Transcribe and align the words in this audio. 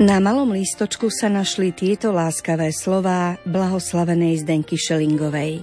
Na 0.00 0.16
malom 0.16 0.56
lístočku 0.56 1.12
sa 1.12 1.28
našli 1.28 1.76
tieto 1.76 2.08
láskavé 2.08 2.72
slová 2.72 3.36
blahoslavenej 3.44 4.40
Zdenky 4.40 4.80
Šelingovej. 4.80 5.60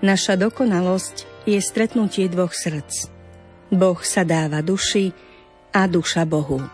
Naša 0.00 0.40
dokonalosť 0.40 1.44
je 1.44 1.60
stretnutie 1.60 2.24
dvoch 2.32 2.56
srdc. 2.56 3.12
Boh 3.68 4.00
sa 4.00 4.24
dáva 4.24 4.64
duši 4.64 5.12
a 5.76 5.84
duša 5.84 6.24
Bohu. 6.24 6.64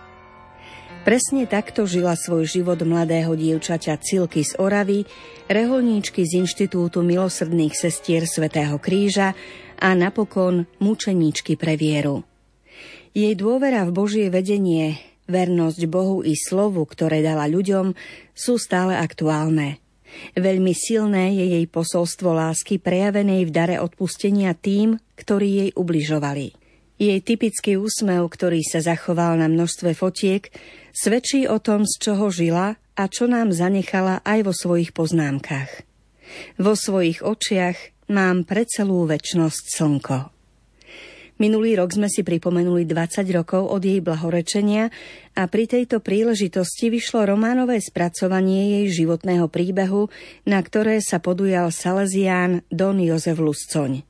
Presne 1.03 1.51
takto 1.51 1.91
žila 1.91 2.15
svoj 2.15 2.47
život 2.47 2.79
mladého 2.87 3.35
dievčaťa 3.35 3.99
Cilky 3.99 4.47
z 4.47 4.55
Oravy, 4.63 5.03
reholníčky 5.51 6.23
z 6.23 6.39
Inštitútu 6.47 7.03
milosrdných 7.03 7.75
sestier 7.75 8.31
Svetého 8.31 8.79
kríža 8.79 9.35
a 9.83 9.91
napokon 9.99 10.71
mučeníčky 10.79 11.59
pre 11.59 11.75
vieru. 11.75 12.23
Jej 13.11 13.35
dôvera 13.35 13.83
v 13.83 13.91
Božie 13.91 14.31
vedenie 14.31 15.16
vernosť 15.27 15.83
Bohu 15.91 16.23
i 16.27 16.35
slovu, 16.35 16.83
ktoré 16.87 17.23
dala 17.23 17.47
ľuďom, 17.51 17.95
sú 18.33 18.59
stále 18.59 18.99
aktuálne. 18.99 19.79
Veľmi 20.39 20.73
silné 20.73 21.35
je 21.37 21.59
jej 21.59 21.67
posolstvo 21.69 22.33
lásky 22.33 22.81
prejavenej 22.81 23.47
v 23.47 23.51
dare 23.53 23.77
odpustenia 23.83 24.55
tým, 24.57 24.97
ktorí 25.19 25.49
jej 25.67 25.71
ubližovali. 25.77 26.55
Jej 26.97 27.21
typický 27.21 27.77
úsmev, 27.77 28.25
ktorý 28.25 28.65
sa 28.65 28.81
zachoval 28.81 29.37
na 29.37 29.53
množstve 29.53 29.93
fotiek, 29.93 30.49
svedčí 30.97 31.45
o 31.45 31.61
tom, 31.61 31.85
z 31.85 32.01
čoho 32.01 32.33
žila 32.33 32.81
a 32.97 33.05
čo 33.13 33.29
nám 33.29 33.53
zanechala 33.53 34.25
aj 34.25 34.49
vo 34.49 34.53
svojich 34.57 34.97
poznámkach. 34.97 35.85
Vo 36.57 36.73
svojich 36.73 37.21
očiach 37.21 38.09
mám 38.09 38.49
pre 38.49 38.65
celú 38.65 39.05
väčnosť 39.05 39.65
slnko. 39.77 40.36
Minulý 41.37 41.77
rok 41.77 41.93
sme 41.93 42.09
si 42.09 42.25
pripomenuli 42.25 42.89
20 42.89 43.29
rokov 43.37 43.69
od 43.69 43.85
jej 43.85 44.01
blahorečenia 44.01 44.89
a 45.37 45.45
pri 45.45 45.69
tejto 45.69 46.01
príležitosti 46.01 46.89
vyšlo 46.89 47.29
románové 47.29 47.77
spracovanie 47.85 48.81
jej 48.81 49.05
životného 49.05 49.45
príbehu, 49.53 50.09
na 50.49 50.65
ktoré 50.65 51.05
sa 51.05 51.21
podujal 51.21 51.69
Salesián 51.69 52.65
Don 52.73 52.97
Jozef 52.97 53.37
Luscoň. 53.37 54.01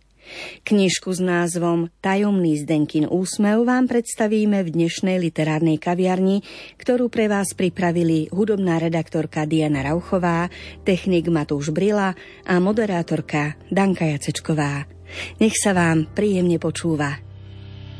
Knižku 0.67 1.15
s 1.15 1.23
názvom 1.23 1.91
Tajomný 1.99 2.63
Zdenkin 2.63 3.11
úsmev 3.11 3.63
vám 3.67 3.91
predstavíme 3.91 4.63
v 4.63 4.69
dnešnej 4.75 5.19
literárnej 5.19 5.83
kaviarni, 5.83 6.47
ktorú 6.79 7.11
pre 7.11 7.27
vás 7.27 7.55
pripravili 7.59 8.31
hudobná 8.31 8.79
redaktorka 8.79 9.47
Diana 9.51 9.83
Rauchová, 9.83 10.51
technik 10.83 11.31
Matúš 11.31 11.75
Brila 11.75 12.15
a 12.47 12.55
moderátorka 12.59 13.59
Danka 13.71 14.07
Jacečková. 14.15 14.96
Nech 15.39 15.55
sa 15.57 15.73
vám 15.77 16.09
príjemne 16.13 16.57
počúva. 16.57 17.19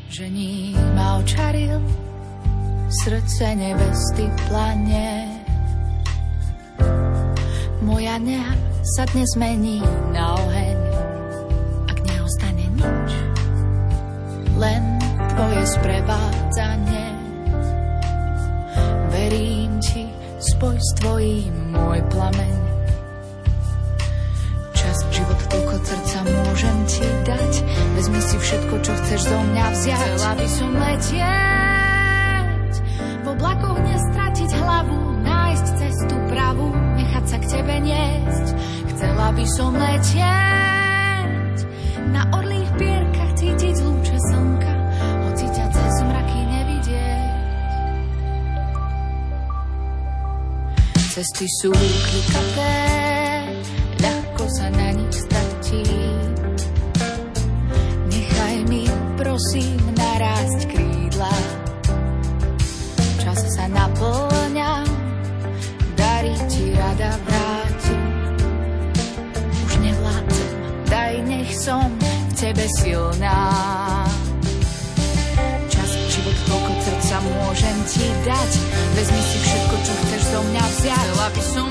Žení 0.07 0.71
ma 0.95 1.19
očaril, 1.19 1.83
srdce 3.03 3.55
nevesty 3.59 4.25
plane. 4.47 5.27
Moja 7.83 8.15
neha 8.19 8.55
sa 8.95 9.03
dnes 9.11 9.27
mení 9.35 9.83
na 10.15 10.35
oheň, 10.39 10.79
ak 11.91 11.97
neostane 12.07 12.65
nič, 12.71 13.09
len 14.55 14.83
tvoje 15.35 15.61
sprevádzanie. 15.75 17.07
Verím 19.11 19.75
ti, 19.83 20.07
spoj 20.39 20.79
s 20.79 20.89
tvojím 21.03 21.75
môj 21.75 21.99
plameň 22.11 22.76
všetko, 28.47 28.75
čo 28.79 28.95
chceš 29.03 29.21
zo 29.27 29.39
mňa 29.43 29.65
vziať. 29.75 29.99
Chcela 29.99 30.31
by 30.39 30.47
som 30.47 30.71
letieť, 30.71 32.73
v 32.95 33.25
oblakoch 33.27 33.79
nestratiť 33.83 34.51
hlavu, 34.63 35.19
nájsť 35.19 35.67
cestu 35.75 36.15
pravú, 36.31 36.71
nechať 36.95 37.25
sa 37.27 37.37
k 37.43 37.45
tebe 37.51 37.75
niesť. 37.83 38.47
Chcela 38.95 39.35
by 39.35 39.45
som 39.51 39.75
letieť, 39.75 41.57
na 42.15 42.23
orlých 42.31 42.71
pierkach 42.79 43.35
cítiť 43.35 43.83
lúče 43.83 44.15
slnka, 44.31 44.73
hoci 45.27 45.45
ťa 45.51 45.67
cez 45.67 45.95
mraky 46.07 46.39
nevidieť. 46.47 47.35
Cesty 51.11 51.51
sú 51.59 51.75
klikaté, 51.75 52.79
sa 54.47 54.71
na 54.71 54.95
nich 54.95 55.11
stratí. 55.11 56.06
Mi, 59.37 59.61
prosím, 59.61 59.77
narásť 59.93 60.59
krídla. 60.65 61.33
Čas 63.21 63.39
sa 63.53 63.69
naplňa, 63.69 64.83
darí 65.93 66.33
ti 66.49 66.73
rada 66.73 67.13
vráti. 67.21 67.97
Už 69.65 69.73
nevládzem, 69.77 70.53
daj, 70.89 71.13
nech 71.29 71.53
som 71.53 71.85
v 72.01 72.33
tebe 72.33 72.65
silná. 72.81 73.37
Čas, 75.69 75.91
život, 76.09 76.37
koľko 76.49 76.71
srdca 76.81 77.17
môžem 77.21 77.77
ti 77.85 78.05
dať. 78.25 78.51
Vezmi 78.97 79.21
si 79.21 79.37
všetko, 79.37 79.75
čo 79.85 79.93
chceš 80.01 80.23
do 80.33 80.39
mňa 80.49 80.63
vziať. 80.65 80.97
Chcela 80.97 81.27
by 81.29 81.41
som 81.45 81.66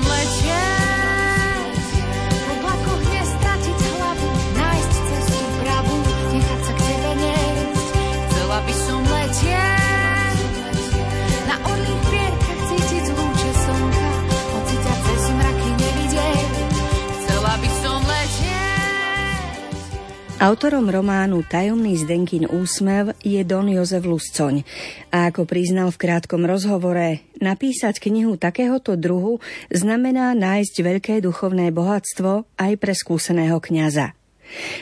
Autorom 20.37 20.85
románu 20.85 21.41
Tajomný 21.41 21.97
Zdenkin 21.97 22.45
úsmev 22.45 23.17
je 23.25 23.41
Don 23.41 23.65
Jozef 23.65 24.05
Luscoň 24.05 24.61
a 25.09 25.33
ako 25.33 25.49
priznal 25.49 25.89
v 25.89 25.97
krátkom 25.97 26.45
rozhovore, 26.45 27.25
napísať 27.41 27.97
knihu 27.97 28.37
takéhoto 28.37 28.93
druhu 28.93 29.41
znamená 29.73 30.37
nájsť 30.37 30.75
veľké 30.77 31.13
duchovné 31.25 31.73
bohatstvo 31.73 32.53
aj 32.53 32.73
pre 32.77 32.93
skúseného 32.93 33.57
kňaza. 33.57 34.13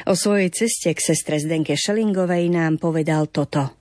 O 0.03 0.19
svojej 0.19 0.51
ceste 0.51 0.91
k 0.91 0.99
sestre 0.99 1.39
Zdenke 1.39 1.79
Šelingovej 1.79 2.51
nám 2.51 2.75
povedal 2.75 3.31
toto. 3.31 3.71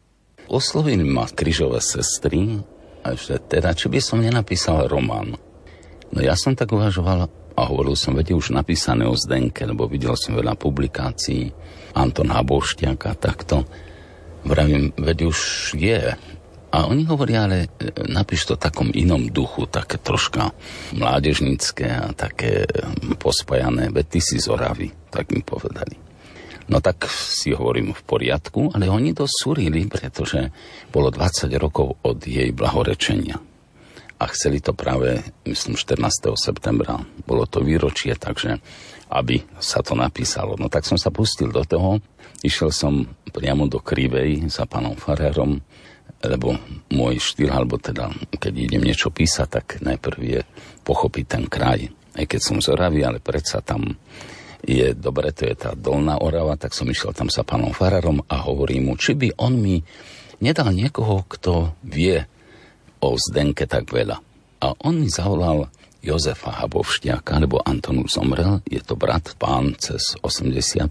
Oslovili 0.47 1.03
ma 1.03 1.27
križové 1.27 1.83
sestry, 1.83 2.55
že 3.03 3.43
teda, 3.51 3.75
či 3.75 3.91
by 3.91 3.99
som 3.99 4.23
nenapísal 4.23 4.87
román. 4.87 5.35
No 6.15 6.23
ja 6.23 6.39
som 6.39 6.55
tak 6.55 6.71
uvažoval 6.71 7.44
a 7.55 7.61
hovoril 7.71 7.95
som, 7.95 8.19
veď 8.19 8.35
už 8.35 8.51
napísané 8.51 9.07
o 9.07 9.15
Zdenke, 9.15 9.67
lebo 9.67 9.87
videl 9.87 10.19
som 10.19 10.35
veľa 10.35 10.59
publikácií, 10.59 11.51
Anton 11.95 12.35
Habošťák 12.35 13.01
a 13.07 13.15
takto. 13.15 13.63
Vravím, 14.43 14.91
veď 14.99 15.19
už 15.31 15.39
je. 15.79 16.19
A 16.75 16.91
oni 16.91 17.07
hovoria, 17.07 17.47
ale 17.47 17.71
e, 17.79 18.11
napíš 18.11 18.51
to 18.51 18.59
v 18.59 18.65
takom 18.67 18.91
inom 18.91 19.31
duchu, 19.31 19.71
také 19.71 20.03
troška 20.03 20.51
mládežnické 20.91 21.87
a 21.87 22.11
také 22.11 22.67
pospajané, 23.23 23.95
veď 23.95 24.07
ty 24.11 24.19
si 24.19 24.43
z 24.43 24.51
Oravy 24.51 24.91
tak 25.15 25.31
mi 25.31 25.47
povedali. 25.47 25.95
No 26.67 26.83
tak 26.83 27.07
si 27.07 27.55
hovorím 27.55 27.95
v 27.95 28.03
poriadku, 28.03 28.75
ale 28.75 28.91
oni 28.91 29.15
to 29.15 29.31
súrili, 29.31 29.87
pretože 29.87 30.51
bolo 30.91 31.15
20 31.15 31.47
rokov 31.61 32.03
od 32.03 32.19
jej 32.27 32.51
blahorečenia. 32.51 33.39
A 34.15 34.25
chceli 34.31 34.63
to 34.63 34.73
práve, 34.73 35.21
myslím, 35.45 35.75
14. 35.75 36.35
septembra. 36.39 37.03
Bolo 37.27 37.45
to 37.51 37.61
výročie, 37.61 38.15
takže 38.15 38.63
aby 39.11 39.43
sa 39.59 39.83
to 39.83 39.99
napísalo. 39.99 40.55
No 40.59 40.71
tak 40.71 40.87
som 40.87 40.97
sa 40.97 41.11
pustil 41.11 41.51
do 41.51 41.63
toho. 41.67 41.99
Išiel 42.41 42.71
som 42.71 43.05
priamo 43.31 43.67
do 43.67 43.83
Krivej 43.83 44.47
za 44.49 44.65
pánom 44.65 44.95
Farérom, 44.95 45.59
lebo 46.25 46.57
môj 46.93 47.21
štýl, 47.21 47.53
alebo 47.53 47.77
teda 47.77 48.09
keď 48.37 48.53
idem 48.55 48.83
niečo 48.85 49.13
písať, 49.13 49.49
tak 49.49 49.67
najprv 49.85 50.19
je 50.23 50.41
pochopiť 50.85 51.25
ten 51.27 51.45
kraj. 51.51 51.91
Aj 52.15 52.25
keď 52.25 52.41
som 52.41 52.57
z 52.63 52.71
Oravy, 52.71 53.03
ale 53.03 53.19
predsa 53.19 53.61
tam 53.61 53.99
je 54.65 54.97
dobre, 54.97 55.35
to 55.37 55.45
je 55.45 55.55
tá 55.57 55.77
Dolná 55.77 56.17
Orava, 56.17 56.57
tak 56.57 56.73
som 56.73 56.89
išiel 56.89 57.13
tam 57.13 57.29
sa 57.29 57.45
pánom 57.45 57.77
Fararom 57.77 58.25
a 58.25 58.41
hovorím 58.49 58.89
mu, 58.89 58.95
či 58.97 59.13
by 59.13 59.37
on 59.37 59.61
mi 59.61 59.85
nedal 60.41 60.73
niekoho, 60.73 61.29
kto 61.29 61.77
vie 61.85 62.25
o 63.05 63.21
Zdenke 63.21 63.69
tak 63.69 63.93
veľa. 63.93 64.17
A 64.65 64.73
on 64.89 65.05
mi 65.05 65.13
zavolal 65.13 65.69
Jozefa 66.05 66.65
Habovštiaka, 66.65 67.41
lebo 67.41 67.61
Anton 67.65 68.05
už 68.05 68.21
zomrel, 68.21 68.61
je 68.69 68.81
to 68.81 68.97
brat, 68.97 69.37
pán 69.41 69.77
cez 69.77 70.17
80 70.21 70.89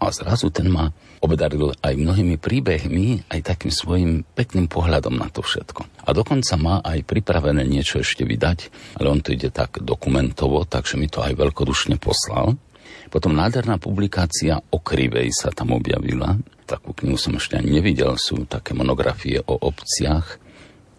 a 0.00 0.08
zrazu 0.08 0.48
ten 0.48 0.72
ma 0.72 0.88
obdaril 1.20 1.76
aj 1.84 1.92
mnohými 1.92 2.40
príbehmi, 2.40 3.28
aj 3.28 3.52
takým 3.52 3.68
svojim 3.68 4.24
pekným 4.32 4.64
pohľadom 4.64 5.12
na 5.12 5.28
to 5.28 5.44
všetko. 5.44 5.84
A 6.08 6.10
dokonca 6.16 6.56
má 6.56 6.80
aj 6.80 7.04
pripravené 7.04 7.68
niečo 7.68 8.00
ešte 8.00 8.24
vydať, 8.24 8.72
ale 8.96 9.12
on 9.12 9.20
to 9.20 9.36
ide 9.36 9.52
tak 9.52 9.76
dokumentovo, 9.84 10.64
takže 10.64 10.96
mi 10.96 11.12
to 11.12 11.20
aj 11.20 11.36
veľkodušne 11.36 12.00
poslal. 12.00 12.56
Potom 13.12 13.36
nádherná 13.36 13.76
publikácia 13.76 14.56
o 14.72 14.80
Krivej 14.80 15.28
sa 15.36 15.52
tam 15.52 15.76
objavila. 15.76 16.40
Takú 16.64 16.96
knihu 16.96 17.20
som 17.20 17.36
ešte 17.36 17.60
nevidel. 17.60 18.16
Sú 18.16 18.48
také 18.48 18.72
monografie 18.72 19.42
o 19.44 19.54
obciach 19.58 20.40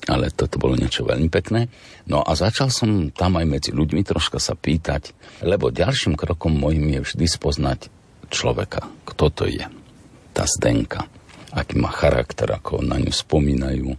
ale 0.10 0.34
toto 0.34 0.58
bolo 0.58 0.74
niečo 0.74 1.06
veľmi 1.06 1.30
pekné. 1.30 1.70
No 2.10 2.26
a 2.26 2.34
začal 2.34 2.74
som 2.74 3.14
tam 3.14 3.38
aj 3.38 3.46
medzi 3.46 3.70
ľuďmi 3.70 4.02
troška 4.02 4.42
sa 4.42 4.58
pýtať, 4.58 5.14
lebo 5.46 5.70
ďalším 5.70 6.18
krokom 6.18 6.58
môjim 6.58 6.98
je 6.98 7.00
vždy 7.06 7.26
spoznať 7.30 7.80
človeka, 8.32 8.88
kto 9.06 9.26
to 9.30 9.44
je, 9.46 9.66
tá 10.32 10.48
Zdenka, 10.48 11.06
aký 11.52 11.78
má 11.78 11.92
charakter, 11.92 12.48
ako 12.50 12.82
na 12.82 12.98
ňu 12.98 13.12
spomínajú. 13.12 13.92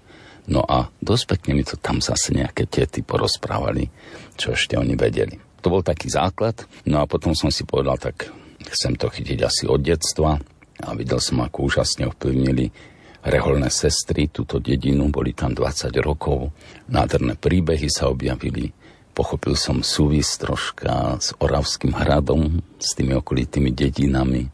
No 0.50 0.66
a 0.66 0.90
dosť 0.98 1.38
pekne 1.38 1.60
mi 1.60 1.62
to 1.62 1.78
tam 1.78 2.02
zase 2.02 2.34
nejaké 2.34 2.66
tety 2.66 3.06
porozprávali, 3.06 3.86
čo 4.34 4.56
ešte 4.56 4.74
oni 4.74 4.98
vedeli. 4.98 5.38
To 5.62 5.70
bol 5.70 5.86
taký 5.86 6.10
základ, 6.10 6.66
no 6.82 6.98
a 6.98 7.06
potom 7.06 7.38
som 7.38 7.52
si 7.54 7.62
povedal, 7.62 7.94
tak 7.94 8.26
chcem 8.66 8.98
to 8.98 9.06
chytiť 9.06 9.38
asi 9.46 9.70
od 9.70 9.78
detstva 9.78 10.42
a 10.82 10.88
videl 10.98 11.22
som, 11.22 11.38
ako 11.46 11.70
úžasne 11.70 12.10
ovplyvnili 12.10 12.74
reholné 13.22 13.70
sestry, 13.70 14.26
túto 14.28 14.58
dedinu, 14.58 15.06
boli 15.08 15.30
tam 15.32 15.54
20 15.54 15.94
rokov, 16.02 16.50
nádherné 16.90 17.38
príbehy 17.38 17.86
sa 17.86 18.10
objavili, 18.10 18.74
pochopil 19.14 19.54
som 19.54 19.84
súvis 19.84 20.34
troška 20.40 21.22
s 21.22 21.30
Oravským 21.38 21.94
hradom, 21.94 22.60
s 22.82 22.98
tými 22.98 23.14
okolitými 23.14 23.70
dedinami, 23.70 24.50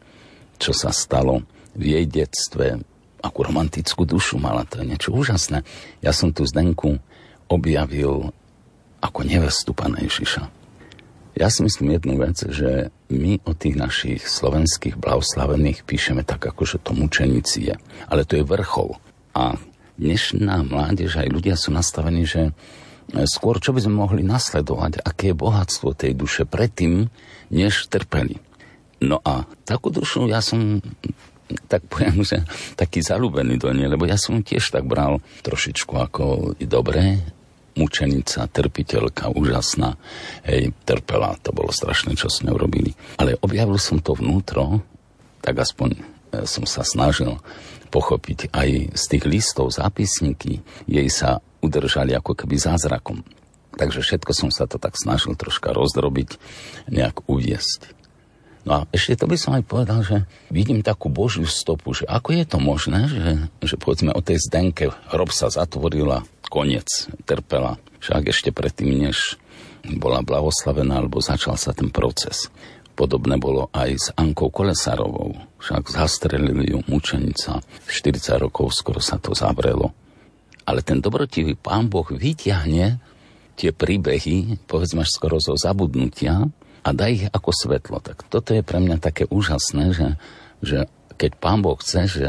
čo 0.61 0.75
sa 0.75 0.93
stalo 0.93 1.41
v 1.73 1.97
jej 1.97 2.05
detstve, 2.05 2.77
akú 3.19 3.39
romantickú 3.43 4.05
dušu 4.05 4.37
mala, 4.37 4.67
to 4.67 4.83
je 4.83 4.85
niečo 4.85 5.11
úžasné. 5.15 5.65
Ja 6.05 6.13
som 6.13 6.29
tu 6.29 6.45
Zdenku 6.45 7.01
objavil 7.49 8.31
ako 8.99 9.19
nevestu 9.25 9.71
Pána 9.71 10.03
Ježiša. 10.03 10.43
Ja 11.39 11.47
si 11.47 11.63
myslím 11.63 11.95
jednu 11.95 12.19
vec, 12.19 12.37
že 12.43 12.91
my 13.09 13.41
o 13.45 13.57
tých 13.57 13.75
našich 13.75 14.21
slovenských 14.25 14.95
blahoslavených 14.95 15.81
píšeme 15.83 16.21
tak, 16.21 16.45
ako 16.45 16.61
že 16.65 16.77
to 16.77 16.93
mučenici 16.93 17.73
je. 17.73 17.75
Ale 18.05 18.23
to 18.23 18.37
je 18.37 18.45
vrchol. 18.45 19.01
A 19.33 19.57
dnešná 19.97 20.61
mládež, 20.61 21.17
aj 21.17 21.33
ľudia 21.33 21.57
sú 21.57 21.73
nastavení, 21.73 22.23
že 22.23 22.53
skôr 23.25 23.57
čo 23.57 23.73
by 23.73 23.81
sme 23.81 24.05
mohli 24.05 24.21
nasledovať, 24.21 25.01
aké 25.01 25.33
je 25.33 25.41
bohatstvo 25.41 25.97
tej 25.97 26.13
duše 26.13 26.45
predtým, 26.45 27.09
než 27.49 27.89
trpeli. 27.89 28.37
No 29.01 29.17
a 29.25 29.49
takú 29.65 29.89
dušu 29.89 30.29
ja 30.29 30.43
som 30.43 30.77
tak 31.65 31.81
poviem, 31.89 32.21
že 32.21 32.45
taký 32.77 33.01
zalúbený 33.01 33.57
do 33.57 33.73
nej, 33.73 33.89
lebo 33.89 34.05
ja 34.05 34.21
som 34.21 34.45
tiež 34.45 34.69
tak 34.69 34.85
bral 34.85 35.17
trošičku 35.41 35.97
ako 35.97 36.53
dobré, 36.61 37.17
mučenica, 37.75 38.49
trpiteľka, 38.49 39.33
úžasná. 39.33 39.97
Hej, 40.45 40.73
trpela, 40.85 41.37
to 41.41 41.53
bolo 41.53 41.69
strašné, 41.69 42.15
čo 42.15 42.31
s 42.31 42.41
ňou 42.41 42.57
robili. 42.57 42.93
Ale 43.19 43.37
objavil 43.41 43.77
som 43.77 44.01
to 44.01 44.15
vnútro, 44.15 44.81
tak 45.43 45.59
aspoň 45.61 45.97
e, 45.97 45.99
som 46.45 46.65
sa 46.65 46.85
snažil 46.85 47.37
pochopiť 47.89 48.53
aj 48.53 48.93
z 48.93 49.03
tých 49.09 49.23
listov, 49.25 49.73
zápisníky, 49.73 50.61
jej 50.85 51.09
sa 51.09 51.41
udržali 51.59 52.13
ako 52.13 52.37
keby 52.37 52.55
zázrakom. 52.55 53.25
Takže 53.75 54.01
všetko 54.01 54.31
som 54.33 54.49
sa 54.49 54.65
to 54.65 54.77
tak 54.81 54.97
snažil 54.97 55.33
troška 55.33 55.73
rozdrobiť, 55.73 56.37
nejak 56.89 57.25
uviesť. 57.25 57.99
No 58.67 58.83
a 58.83 58.91
ešte 58.91 59.23
to 59.23 59.25
by 59.25 59.37
som 59.39 59.55
aj 59.55 59.63
povedal, 59.63 60.03
že 60.03 60.27
vidím 60.51 60.83
takú 60.83 61.07
božiu 61.07 61.47
stopu, 61.47 61.95
že 61.95 62.03
ako 62.05 62.35
je 62.35 62.43
to 62.43 62.57
možné, 62.59 63.07
že, 63.07 63.25
že 63.63 63.75
povedzme 63.79 64.11
o 64.11 64.21
tej 64.21 64.37
zdenke 64.45 64.91
hrob 65.09 65.31
sa 65.31 65.47
zatvorila, 65.47 66.27
koniec, 66.49 67.07
trpela. 67.23 67.77
Však 68.01 68.33
ešte 68.33 68.49
predtým, 68.49 69.07
než 69.07 69.37
bola 69.85 70.25
blahoslavená, 70.25 70.99
alebo 70.99 71.21
začal 71.21 71.55
sa 71.55 71.71
ten 71.71 71.93
proces. 71.93 72.51
Podobné 72.97 73.39
bolo 73.39 73.71
aj 73.71 73.89
s 73.95 74.07
Ankou 74.19 74.51
Kolesárovou. 74.51 75.39
Však 75.63 75.87
zastrelili 75.87 76.75
ju 76.75 76.83
mučenica. 76.91 77.63
40 77.87 78.43
rokov 78.43 78.75
skoro 78.75 78.99
sa 78.99 79.15
to 79.15 79.31
zavrelo. 79.31 79.95
Ale 80.67 80.83
ten 80.83 80.99
dobrotivý 80.99 81.55
pán 81.55 81.87
Boh 81.87 82.03
vyťahne 82.03 82.99
tie 83.55 83.71
príbehy, 83.71 84.59
povedzme 84.67 85.07
až 85.07 85.11
skoro 85.15 85.39
zo 85.39 85.55
zabudnutia 85.55 86.47
a 86.83 86.89
dá 86.91 87.07
ich 87.07 87.27
ako 87.31 87.51
svetlo. 87.55 88.03
Tak 88.03 88.27
toto 88.27 88.51
je 88.51 88.63
pre 88.63 88.83
mňa 88.83 88.99
také 88.99 89.27
úžasné, 89.27 89.95
že, 89.95 90.07
že 90.59 90.77
keď 91.15 91.31
pán 91.39 91.59
Boh 91.63 91.79
chce, 91.79 92.07
že 92.07 92.25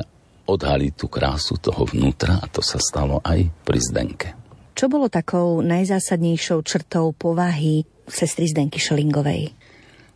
odhalí 0.50 0.91
tú 0.91 1.06
krásu 1.06 1.56
toho 1.62 1.87
vnútra 1.87 2.43
a 2.43 2.47
to 2.50 2.58
sa 2.61 2.82
stalo 2.82 3.23
aj 3.23 3.47
pri 3.62 3.79
Zdenke. 3.79 4.29
Čo 4.75 4.91
bolo 4.91 5.12
takou 5.12 5.61
najzásadnejšou 5.61 6.64
črtou 6.64 7.12
povahy 7.14 7.85
sestry 8.08 8.49
Zdenky 8.49 8.81
Šelingovej? 8.81 9.52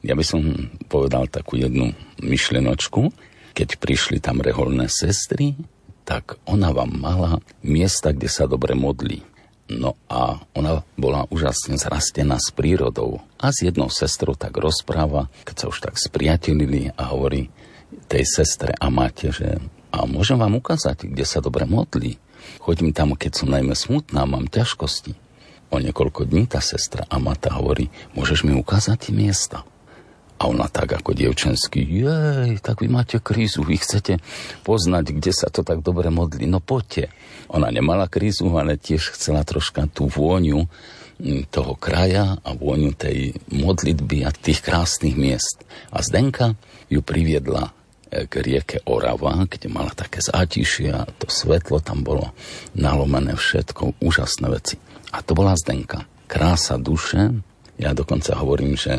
Ja 0.05 0.13
by 0.13 0.25
som 0.25 0.73
povedal 0.91 1.29
takú 1.33 1.57
jednu 1.57 1.97
myšlenočku. 2.21 3.13
Keď 3.55 3.81
prišli 3.81 4.19
tam 4.21 4.45
reholné 4.45 4.91
sestry, 4.91 5.57
tak 6.05 6.37
ona 6.45 6.75
vám 6.77 6.93
mala 7.01 7.41
miesta, 7.65 8.13
kde 8.13 8.29
sa 8.29 8.45
dobre 8.45 8.77
modlí. 8.77 9.25
No 9.73 9.97
a 10.13 10.45
ona 10.53 10.85
bola 11.01 11.25
úžasne 11.33 11.81
zrastená 11.81 12.37
s 12.37 12.53
prírodou. 12.53 13.25
A 13.41 13.49
s 13.49 13.65
jednou 13.65 13.89
sestrou 13.89 14.37
tak 14.37 14.61
rozpráva, 14.61 15.33
keď 15.49 15.57
sa 15.57 15.67
už 15.73 15.79
tak 15.81 15.97
spriatelili 15.97 16.93
a 17.01 17.17
hovorí 17.17 17.49
tej 18.13 18.29
sestre 18.29 18.77
a 18.77 18.93
máte, 18.93 19.33
že 19.33 19.57
a 19.95 20.11
môžem 20.11 20.35
vám 20.35 20.59
ukázať, 20.59 21.07
kde 21.07 21.23
sa 21.23 21.39
dobre 21.39 21.71
modlí. 21.71 22.19
Chodím 22.59 22.91
tam, 22.91 23.15
keď 23.15 23.47
som 23.47 23.55
najmä 23.55 23.79
smutná, 23.79 24.27
mám 24.27 24.51
ťažkosti. 24.51 25.15
O 25.71 25.79
niekoľko 25.79 26.27
dní 26.27 26.51
tá 26.51 26.59
sestra 26.59 27.07
Amata 27.07 27.55
hovorí, 27.55 27.95
môžeš 28.19 28.43
mi 28.43 28.59
ukázať 28.59 29.15
miesta. 29.15 29.63
A 30.35 30.51
ona 30.51 30.67
tak 30.67 30.91
ako 30.99 31.15
dievčenský, 31.15 31.79
jej, 31.79 32.59
tak 32.59 32.83
vy 32.83 32.91
máte 32.91 33.23
krízu, 33.23 33.63
vy 33.63 33.79
chcete 33.79 34.19
poznať, 34.67 35.15
kde 35.15 35.31
sa 35.31 35.47
to 35.47 35.63
tak 35.63 35.79
dobre 35.79 36.11
modlí. 36.11 36.51
No 36.51 36.59
poďte. 36.59 37.15
Ona 37.55 37.71
nemala 37.71 38.11
krízu, 38.11 38.51
ale 38.59 38.75
tiež 38.75 39.15
chcela 39.15 39.47
troška 39.47 39.87
tú 39.87 40.11
vôňu 40.11 40.67
toho 41.55 41.79
kraja 41.79 42.43
a 42.43 42.51
vôňu 42.51 42.99
tej 42.99 43.39
modlitby 43.55 44.27
a 44.27 44.35
tých 44.35 44.59
krásnych 44.59 45.15
miest. 45.15 45.63
A 45.95 46.03
Zdenka 46.03 46.59
ju 46.91 46.99
priviedla 46.99 47.71
k 48.31 48.33
rieke 48.39 48.79
Orava, 48.87 49.43
kde 49.51 49.67
mala 49.67 49.91
také 49.91 50.23
zátišie 50.23 50.95
a 50.95 51.03
to 51.07 51.27
svetlo 51.27 51.83
tam 51.83 52.07
bolo 52.07 52.31
nalomené 52.79 53.35
všetko, 53.35 53.99
úžasné 53.99 54.47
veci. 54.51 54.79
A 55.11 55.23
to 55.23 55.35
bola 55.35 55.59
Zdenka. 55.59 56.07
Krása 56.31 56.79
duše, 56.79 57.31
ja 57.79 57.91
dokonca 57.91 58.39
hovorím, 58.39 58.79
že 58.79 58.99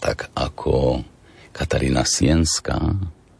tak 0.00 0.32
ako 0.32 1.04
Katarína 1.52 2.08
Sienská, 2.08 2.80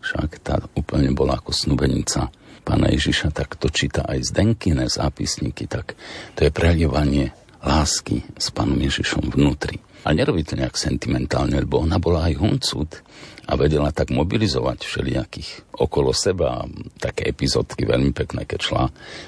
však 0.01 0.41
tá 0.45 0.61
úplne 0.77 1.13
bola 1.13 1.41
ako 1.41 1.53
snubenica 1.53 2.33
pána 2.65 2.93
Ježiša, 2.93 3.33
tak 3.33 3.57
to 3.57 3.73
číta 3.73 4.05
aj 4.05 4.33
Zdenkine 4.33 4.89
zápisníky, 4.89 5.65
tak 5.65 5.97
to 6.37 6.45
je 6.45 6.53
prelievanie 6.53 7.33
lásky 7.65 8.25
s 8.37 8.53
pánom 8.53 8.77
Ježišom 8.77 9.33
vnútri. 9.33 9.81
A 10.05 10.17
nerobí 10.17 10.45
to 10.49 10.57
nejak 10.57 10.81
sentimentálne, 10.81 11.61
lebo 11.61 11.85
ona 11.85 12.01
bola 12.01 12.29
aj 12.29 12.41
huncút 12.41 13.05
a 13.51 13.59
vedela 13.59 13.91
tak 13.91 14.15
mobilizovať 14.15 14.87
všelijakých 14.87 15.75
okolo 15.75 16.15
seba. 16.15 16.63
Také 17.03 17.27
epizódky 17.35 17.83
veľmi 17.83 18.15
pekné, 18.15 18.47
keď 18.47 18.61
šla 18.63 18.85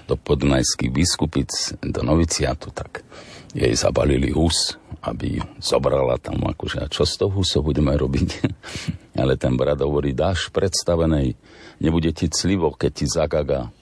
do 0.06 0.14
podunajských 0.14 0.94
biskupic, 0.94 1.50
do 1.82 2.06
noviciátu, 2.06 2.70
tak 2.70 3.02
jej 3.50 3.74
zabalili 3.74 4.30
hus, 4.30 4.78
aby 5.02 5.42
ju 5.42 5.44
zobrala 5.58 6.16
tam 6.22 6.38
akože, 6.38 6.86
a 6.86 6.92
čo 6.92 7.02
z 7.02 7.18
toho 7.18 7.42
huso 7.42 7.60
budeme 7.66 7.90
robiť? 7.98 8.28
Ale 9.20 9.34
ten 9.34 9.58
brat 9.58 9.82
hovorí, 9.82 10.14
dáš 10.14 10.48
predstavenej, 10.54 11.34
nebude 11.82 12.14
ti 12.14 12.30
clivo, 12.30 12.70
keď 12.72 12.90
ti 12.94 13.06
zagaga. 13.10 13.74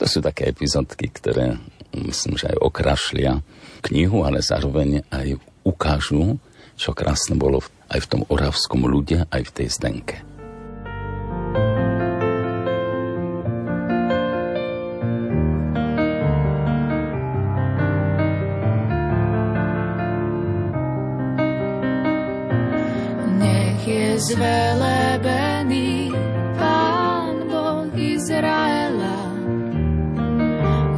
To 0.00 0.08
sú 0.08 0.24
také 0.24 0.50
epizódky, 0.50 1.12
ktoré 1.12 1.60
myslím, 1.94 2.40
že 2.40 2.48
aj 2.50 2.58
okrašlia 2.64 3.44
knihu, 3.84 4.24
ale 4.24 4.40
zároveň 4.40 5.04
aj 5.12 5.36
ukážu, 5.62 6.40
čo 6.74 6.96
krásne 6.96 7.36
bolo 7.36 7.60
aj 7.92 8.00
v 8.00 8.10
tom 8.10 8.22
oravskom 8.32 8.88
ľude, 8.88 9.28
aj 9.28 9.42
v 9.44 9.52
tej 9.52 9.68
zdenke. 9.68 10.16
Nech 23.36 23.82
je 23.84 24.16
zvelebený 24.32 26.16
Pán 26.56 27.44
Boh 27.44 27.92
Izraela, 27.92 29.20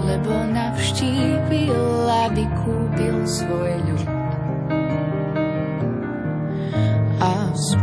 lebo 0.06 0.32
navštívil, 0.54 2.06
aby 2.30 2.46
kúpil 2.62 3.18
svoj 3.26 3.74
ľud. 3.90 4.13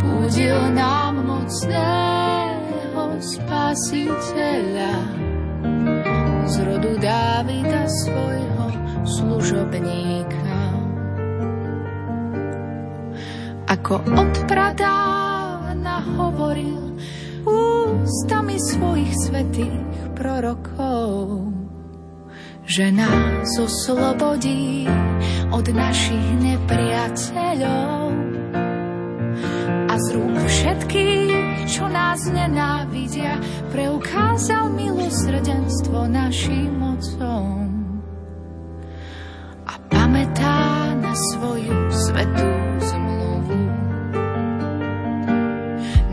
Vzbudil 0.02 0.74
nám 0.74 1.14
mocného 1.30 3.22
spasiteľa 3.22 4.98
z 6.50 6.56
rodu 6.66 6.98
Dávida 6.98 7.86
svojho 7.86 8.66
služobníka. 9.06 10.58
Ako 13.70 14.02
od 14.02 14.34
pradávna 14.50 16.02
hovoril 16.18 16.98
ústami 17.46 18.58
svojich 18.58 19.14
svetých 19.22 19.86
prorokov, 20.18 21.46
že 22.66 22.90
nás 22.90 23.54
oslobodí 23.54 24.90
od 25.54 25.70
našich 25.70 26.26
nepriateľov 26.42 28.31
z 30.02 30.18
rúk 30.18 30.38
všetkých, 30.50 31.70
čo 31.70 31.86
nás 31.86 32.26
nenávidia, 32.26 33.38
preukázal 33.70 34.74
milosrdenstvo 34.74 36.10
našim 36.10 36.74
mocom 36.74 37.70
a 39.70 39.74
pamätá 39.94 40.98
na 40.98 41.14
svoju 41.14 41.78
svetú 41.94 42.50
zmluvu. 42.82 43.60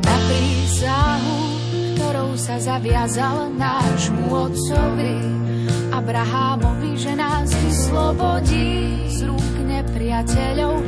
Na 0.05 0.17
prísahu, 0.29 1.39
ktorou 1.97 2.37
sa 2.37 2.61
zaviazal 2.61 3.49
nášmu 3.57 4.29
otcovi, 4.29 5.17
Abrahámovi, 5.97 6.93
že 6.95 7.17
nás 7.17 7.49
vyslobodí 7.51 9.09
z 9.17 9.25
rúk 9.25 9.55
nepriateľov, 9.65 10.85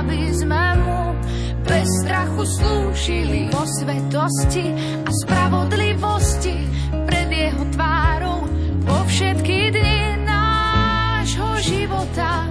aby 0.00 0.32
sme 0.32 0.64
mu 0.80 1.07
bez 1.68 1.88
strachu 2.02 2.42
slúžili 2.48 3.52
vo 3.52 3.62
svetosti 3.68 4.72
a 5.04 5.10
spravodlivosti 5.12 6.56
pred 7.04 7.28
jeho 7.28 7.62
tvárou 7.76 8.48
po 8.88 9.04
všetky 9.04 9.76
dni 9.76 10.24
nášho 10.24 11.50
života. 11.60 12.48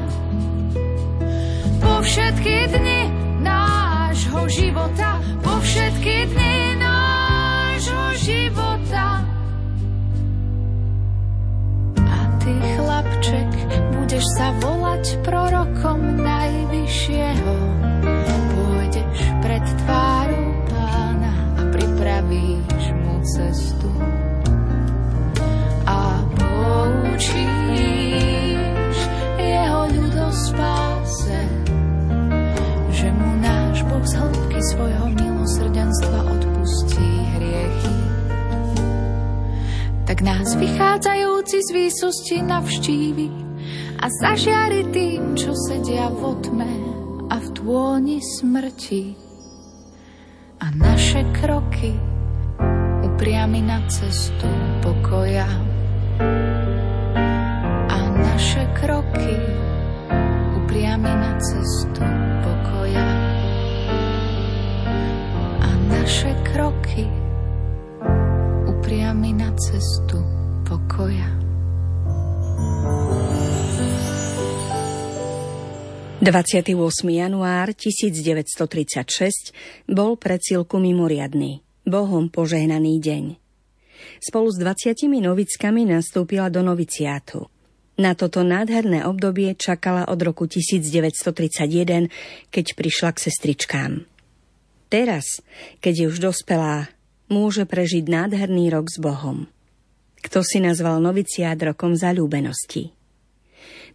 Po 1.81 2.05
všetky 2.05 2.55
dni 2.77 3.01
nášho 3.41 4.45
života, 4.53 5.17
po 5.41 5.57
všetky 5.65 6.15
dni 6.29 6.77
nášho 6.77 8.05
života. 8.21 9.25
chlapček, 12.47 13.51
budeš 13.97 14.25
sa 14.39 14.55
volať 14.63 15.19
prorokom 15.25 16.23
najvyššieho. 16.23 17.53
Pred 19.47 19.63
tvárou 19.63 20.59
pána 20.67 21.31
a 21.55 21.71
pripravíš 21.71 22.83
mu 22.99 23.23
cestu. 23.23 23.87
A 25.87 26.19
poučíš 26.35 27.39
jeho 29.39 29.87
ľudo 29.87 30.27
spáse, 30.35 31.39
že 32.91 33.07
mu 33.07 33.39
náš 33.39 33.87
Boh 33.87 34.03
z 34.03 34.19
hĺbky 34.19 34.59
svojho 34.75 35.15
milosrdenstva 35.15 36.27
odpustí 36.27 37.07
hriechy. 37.39 37.95
Tak 40.11 40.27
nás 40.27 40.59
vychádzajú 40.59 41.27
noci 41.47 41.63
z 41.63 41.69
výsosti 41.71 42.43
navštívi 42.43 43.27
a 44.03 44.11
zažiari 44.11 44.91
tým, 44.91 45.39
čo 45.39 45.55
sedia 45.55 46.11
v 46.11 46.35
otme 46.35 46.67
a 47.31 47.39
v 47.39 47.47
tôni 47.55 48.19
smrti. 48.19 49.26
A 50.57 50.73
naše 50.73 51.21
kroky 51.37 51.93
upriami 53.05 53.61
na 53.61 53.81
cestu 53.87 54.49
pokoja. 54.81 55.45
A 57.89 57.97
naše 58.17 58.65
kroky 58.73 59.37
upriami 60.57 61.13
na 61.13 61.37
cestu 61.37 62.01
pokoja. 62.41 63.07
A 65.61 65.69
naše 65.93 66.33
kroky 66.41 67.05
upriami 68.65 69.33
na 69.33 69.53
cestu 69.53 70.17
pokoja. 70.65 71.29
28. 76.17 76.73
január 77.13 77.77
1936 77.77 79.53
bol 79.85 80.17
pre 80.17 80.41
Cilku 80.41 80.81
mimoriadný, 80.81 81.61
Bohom 81.85 82.33
požehnaný 82.33 82.97
deň. 82.97 83.37
Spolu 84.17 84.49
s 84.49 84.57
20 84.57 84.97
novickami 85.13 85.85
nastúpila 85.85 86.49
do 86.49 86.65
noviciátu. 86.65 87.45
Na 88.01 88.17
toto 88.17 88.41
nádherné 88.41 89.05
obdobie 89.05 89.53
čakala 89.53 90.09
od 90.09 90.17
roku 90.25 90.49
1931, 90.49 92.09
keď 92.49 92.65
prišla 92.73 93.13
k 93.13 93.17
sestričkám. 93.29 94.09
Teraz, 94.89 95.45
keď 95.85 95.93
je 96.01 96.05
už 96.09 96.17
dospelá, 96.33 96.89
môže 97.29 97.69
prežiť 97.69 98.09
nádherný 98.09 98.73
rok 98.73 98.89
s 98.89 98.97
Bohom. 98.97 99.45
Kto 100.25 100.41
si 100.41 100.57
nazval 100.65 100.97
noviciát 100.97 101.61
rokom 101.61 101.93
zalúbenosti? 101.93 102.96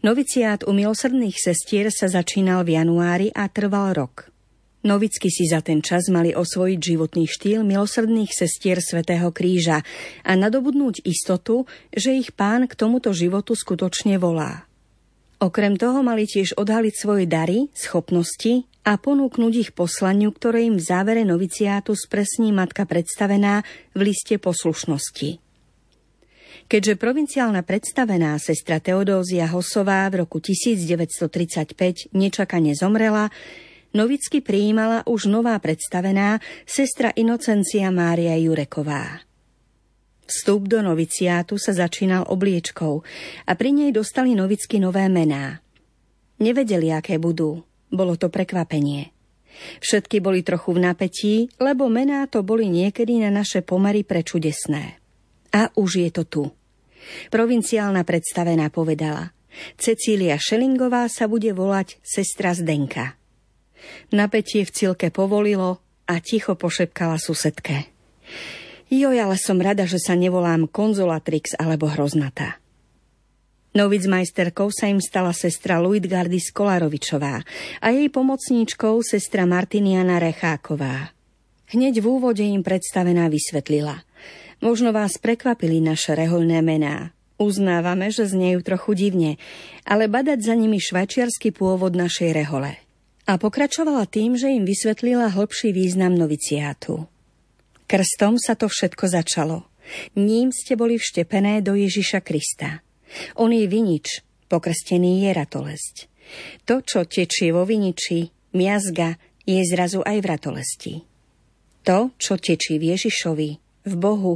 Noviciát 0.02 0.66
u 0.66 0.74
milosrdných 0.74 1.38
sestier 1.38 1.86
sa 1.94 2.10
začínal 2.10 2.66
v 2.66 2.74
januári 2.74 3.30
a 3.30 3.46
trval 3.46 3.94
rok. 3.94 4.34
Novicky 4.82 5.30
si 5.30 5.46
za 5.46 5.62
ten 5.62 5.78
čas 5.78 6.10
mali 6.10 6.34
osvojiť 6.34 6.78
životný 6.82 7.30
štýl 7.30 7.62
milosrdných 7.62 8.34
sestier 8.34 8.82
Svetého 8.82 9.30
kríža 9.30 9.86
a 10.26 10.32
nadobudnúť 10.34 11.06
istotu, 11.06 11.70
že 11.94 12.18
ich 12.18 12.34
pán 12.34 12.66
k 12.66 12.74
tomuto 12.74 13.14
životu 13.14 13.54
skutočne 13.54 14.18
volá. 14.18 14.66
Okrem 15.38 15.78
toho 15.78 16.02
mali 16.02 16.26
tiež 16.26 16.58
odhaliť 16.58 16.94
svoje 16.98 17.30
dary, 17.30 17.70
schopnosti 17.70 18.66
a 18.82 18.98
ponúknuť 18.98 19.52
ich 19.54 19.70
poslaniu, 19.70 20.34
ktoré 20.34 20.66
im 20.66 20.82
v 20.82 20.86
závere 20.86 21.22
noviciátu 21.22 21.94
spresní 21.94 22.50
matka 22.50 22.90
predstavená 22.90 23.62
v 23.94 24.10
liste 24.10 24.34
poslušnosti. 24.34 25.41
Keďže 26.72 26.96
provinciálna 26.96 27.68
predstavená 27.68 28.32
sestra 28.40 28.80
Teodózia 28.80 29.44
Hosová 29.44 30.08
v 30.08 30.24
roku 30.24 30.40
1935 30.40 32.16
nečakane 32.16 32.72
zomrela, 32.72 33.28
novicky 33.92 34.40
prijímala 34.40 35.04
už 35.04 35.28
nová 35.28 35.52
predstavená 35.60 36.40
sestra 36.64 37.12
Inocencia 37.12 37.92
Mária 37.92 38.40
Jureková. 38.40 39.20
Vstup 40.24 40.64
do 40.64 40.80
noviciátu 40.80 41.60
sa 41.60 41.76
začínal 41.76 42.24
obliečkou 42.32 43.04
a 43.44 43.52
pri 43.52 43.76
nej 43.76 43.92
dostali 43.92 44.32
novicky 44.32 44.80
nové 44.80 45.04
mená. 45.12 45.60
Nevedeli, 46.40 46.88
aké 46.88 47.20
budú. 47.20 47.60
Bolo 47.92 48.16
to 48.16 48.32
prekvapenie. 48.32 49.12
Všetky 49.76 50.24
boli 50.24 50.40
trochu 50.40 50.72
v 50.72 50.88
napätí, 50.88 51.34
lebo 51.60 51.92
mená 51.92 52.24
to 52.32 52.40
boli 52.40 52.64
niekedy 52.72 53.20
na 53.20 53.28
naše 53.28 53.60
pomery 53.60 54.08
prečudesné. 54.08 54.96
A 55.52 55.68
už 55.76 56.00
je 56.00 56.08
to 56.08 56.24
tu. 56.24 56.44
Provinciálna 57.30 58.02
predstavená 58.06 58.68
povedala. 58.68 59.34
Cecília 59.76 60.40
Šelingová 60.40 61.08
sa 61.12 61.28
bude 61.28 61.52
volať 61.52 62.00
sestra 62.00 62.56
Zdenka. 62.56 63.20
Napätie 64.14 64.64
v 64.64 64.72
cilke 64.72 65.08
povolilo 65.12 65.82
a 66.08 66.18
ticho 66.22 66.56
pošepkala 66.56 67.20
susedke. 67.20 67.90
Joj, 68.92 69.16
ale 69.16 69.36
som 69.40 69.56
rada, 69.56 69.88
že 69.88 69.96
sa 69.96 70.12
nevolám 70.12 70.68
konzolatrix 70.68 71.56
alebo 71.56 71.88
hroznata. 71.88 72.60
Novic 73.72 74.04
majsterkou 74.04 74.68
sa 74.68 74.92
im 74.92 75.00
stala 75.00 75.32
sestra 75.32 75.80
Luitgardy 75.80 76.36
Skolarovičová 76.36 77.40
a 77.80 77.86
jej 77.88 78.12
pomocníčkou 78.12 79.00
sestra 79.00 79.48
Martiniana 79.48 80.20
Recháková. 80.20 81.16
Hneď 81.72 82.04
v 82.04 82.06
úvode 82.06 82.44
im 82.44 82.60
predstavená 82.60 83.32
vysvetlila– 83.32 84.04
Možno 84.62 84.94
vás 84.94 85.18
prekvapili 85.18 85.82
naše 85.82 86.14
reholné 86.14 86.62
mená. 86.62 87.10
Uznávame, 87.34 88.14
že 88.14 88.30
znejú 88.30 88.62
trochu 88.62 88.94
divne, 88.94 89.34
ale 89.82 90.06
badať 90.06 90.38
za 90.38 90.54
nimi 90.54 90.78
švajčiarsky 90.78 91.50
pôvod 91.50 91.98
našej 91.98 92.30
rehole. 92.30 92.78
A 93.26 93.42
pokračovala 93.42 94.06
tým, 94.06 94.38
že 94.38 94.54
im 94.54 94.62
vysvetlila 94.62 95.34
hlbší 95.34 95.74
význam 95.74 96.14
noviciátu. 96.14 97.10
Krstom 97.90 98.38
sa 98.38 98.54
to 98.54 98.70
všetko 98.70 99.04
začalo. 99.10 99.66
Ním 100.14 100.54
ste 100.54 100.78
boli 100.78 100.94
vštepené 100.94 101.58
do 101.58 101.74
Ježiša 101.74 102.22
Krista. 102.22 102.86
On 103.34 103.50
je 103.50 103.66
vinič, 103.66 104.22
pokrstený 104.46 105.26
je 105.26 105.30
ratolesť. 105.34 105.94
To, 106.70 106.86
čo 106.86 107.02
tečie 107.02 107.50
vo 107.50 107.66
viniči, 107.66 108.30
miazga, 108.54 109.18
je 109.42 109.58
zrazu 109.66 110.06
aj 110.06 110.22
v 110.22 110.26
ratolesti. 110.30 110.94
To, 111.82 112.14
čo 112.14 112.38
tečí 112.38 112.78
v 112.78 112.94
Ježišovi, 112.94 113.61
v 113.82 113.94
Bohu, 113.98 114.34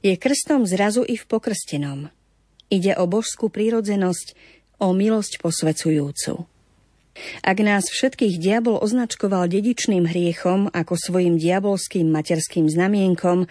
je 0.00 0.16
krstom 0.16 0.64
zrazu 0.64 1.04
i 1.04 1.16
v 1.16 1.24
pokrstenom. 1.24 2.12
Ide 2.72 2.96
o 2.96 3.04
božskú 3.04 3.52
prírodzenosť, 3.52 4.32
o 4.80 4.96
milosť 4.96 5.44
posvecujúcu. 5.44 6.48
Ak 7.44 7.60
nás 7.60 7.92
všetkých 7.92 8.40
diabol 8.40 8.80
označkoval 8.80 9.44
dedičným 9.52 10.08
hriechom 10.08 10.72
ako 10.72 10.96
svojim 10.96 11.36
diabolským 11.36 12.08
materským 12.08 12.72
znamienkom, 12.72 13.44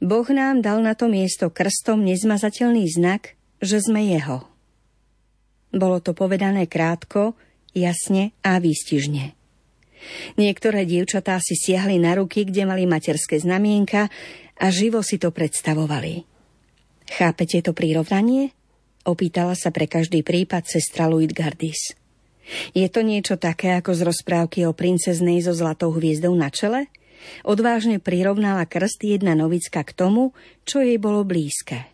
Boh 0.00 0.28
nám 0.32 0.64
dal 0.64 0.80
na 0.80 0.96
to 0.96 1.08
miesto 1.12 1.52
krstom 1.52 2.04
nezmazateľný 2.08 2.88
znak, 2.88 3.36
že 3.60 3.84
sme 3.84 4.08
Jeho. 4.08 4.48
Bolo 5.76 6.00
to 6.00 6.16
povedané 6.16 6.64
krátko, 6.64 7.36
jasne 7.76 8.32
a 8.40 8.56
výstižne. 8.56 9.35
Niektoré 10.36 10.84
dievčatá 10.84 11.38
si 11.42 11.54
siahli 11.58 12.00
na 12.00 12.16
ruky, 12.16 12.46
kde 12.46 12.66
mali 12.68 12.84
materské 12.84 13.40
znamienka 13.40 14.08
a 14.56 14.66
živo 14.72 15.04
si 15.04 15.20
to 15.20 15.32
predstavovali. 15.32 16.24
Chápete 17.06 17.62
to 17.62 17.70
prirovnanie? 17.70 18.50
Opýtala 19.06 19.54
sa 19.54 19.70
pre 19.70 19.86
každý 19.86 20.26
prípad 20.26 20.66
sestra 20.66 21.06
Luitgardis. 21.06 21.94
Je 22.74 22.86
to 22.90 23.02
niečo 23.02 23.38
také 23.38 23.74
ako 23.74 23.94
z 23.94 24.00
rozprávky 24.06 24.66
o 24.66 24.74
princeznej 24.74 25.42
so 25.42 25.54
zlatou 25.54 25.94
hviezdou 25.94 26.34
na 26.34 26.50
čele? 26.50 26.90
Odvážne 27.42 27.98
prirovnala 27.98 28.66
krst 28.66 29.02
jedna 29.02 29.34
novicka 29.34 29.82
k 29.82 29.90
tomu, 29.94 30.34
čo 30.62 30.78
jej 30.78 30.98
bolo 30.98 31.26
blízke. 31.26 31.90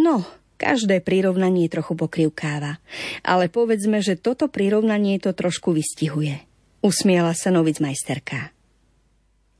No, 0.00 0.24
každé 0.56 1.04
prirovnanie 1.04 1.68
trochu 1.68 1.96
pokrivkáva, 1.96 2.80
ale 3.24 3.52
povedzme, 3.52 4.00
že 4.00 4.16
toto 4.16 4.48
prirovnanie 4.48 5.20
to 5.20 5.36
trošku 5.36 5.76
vystihuje. 5.76 6.40
Usmiela 6.80 7.36
sa 7.36 7.52
novic 7.52 7.76
majsterka. 7.76 8.56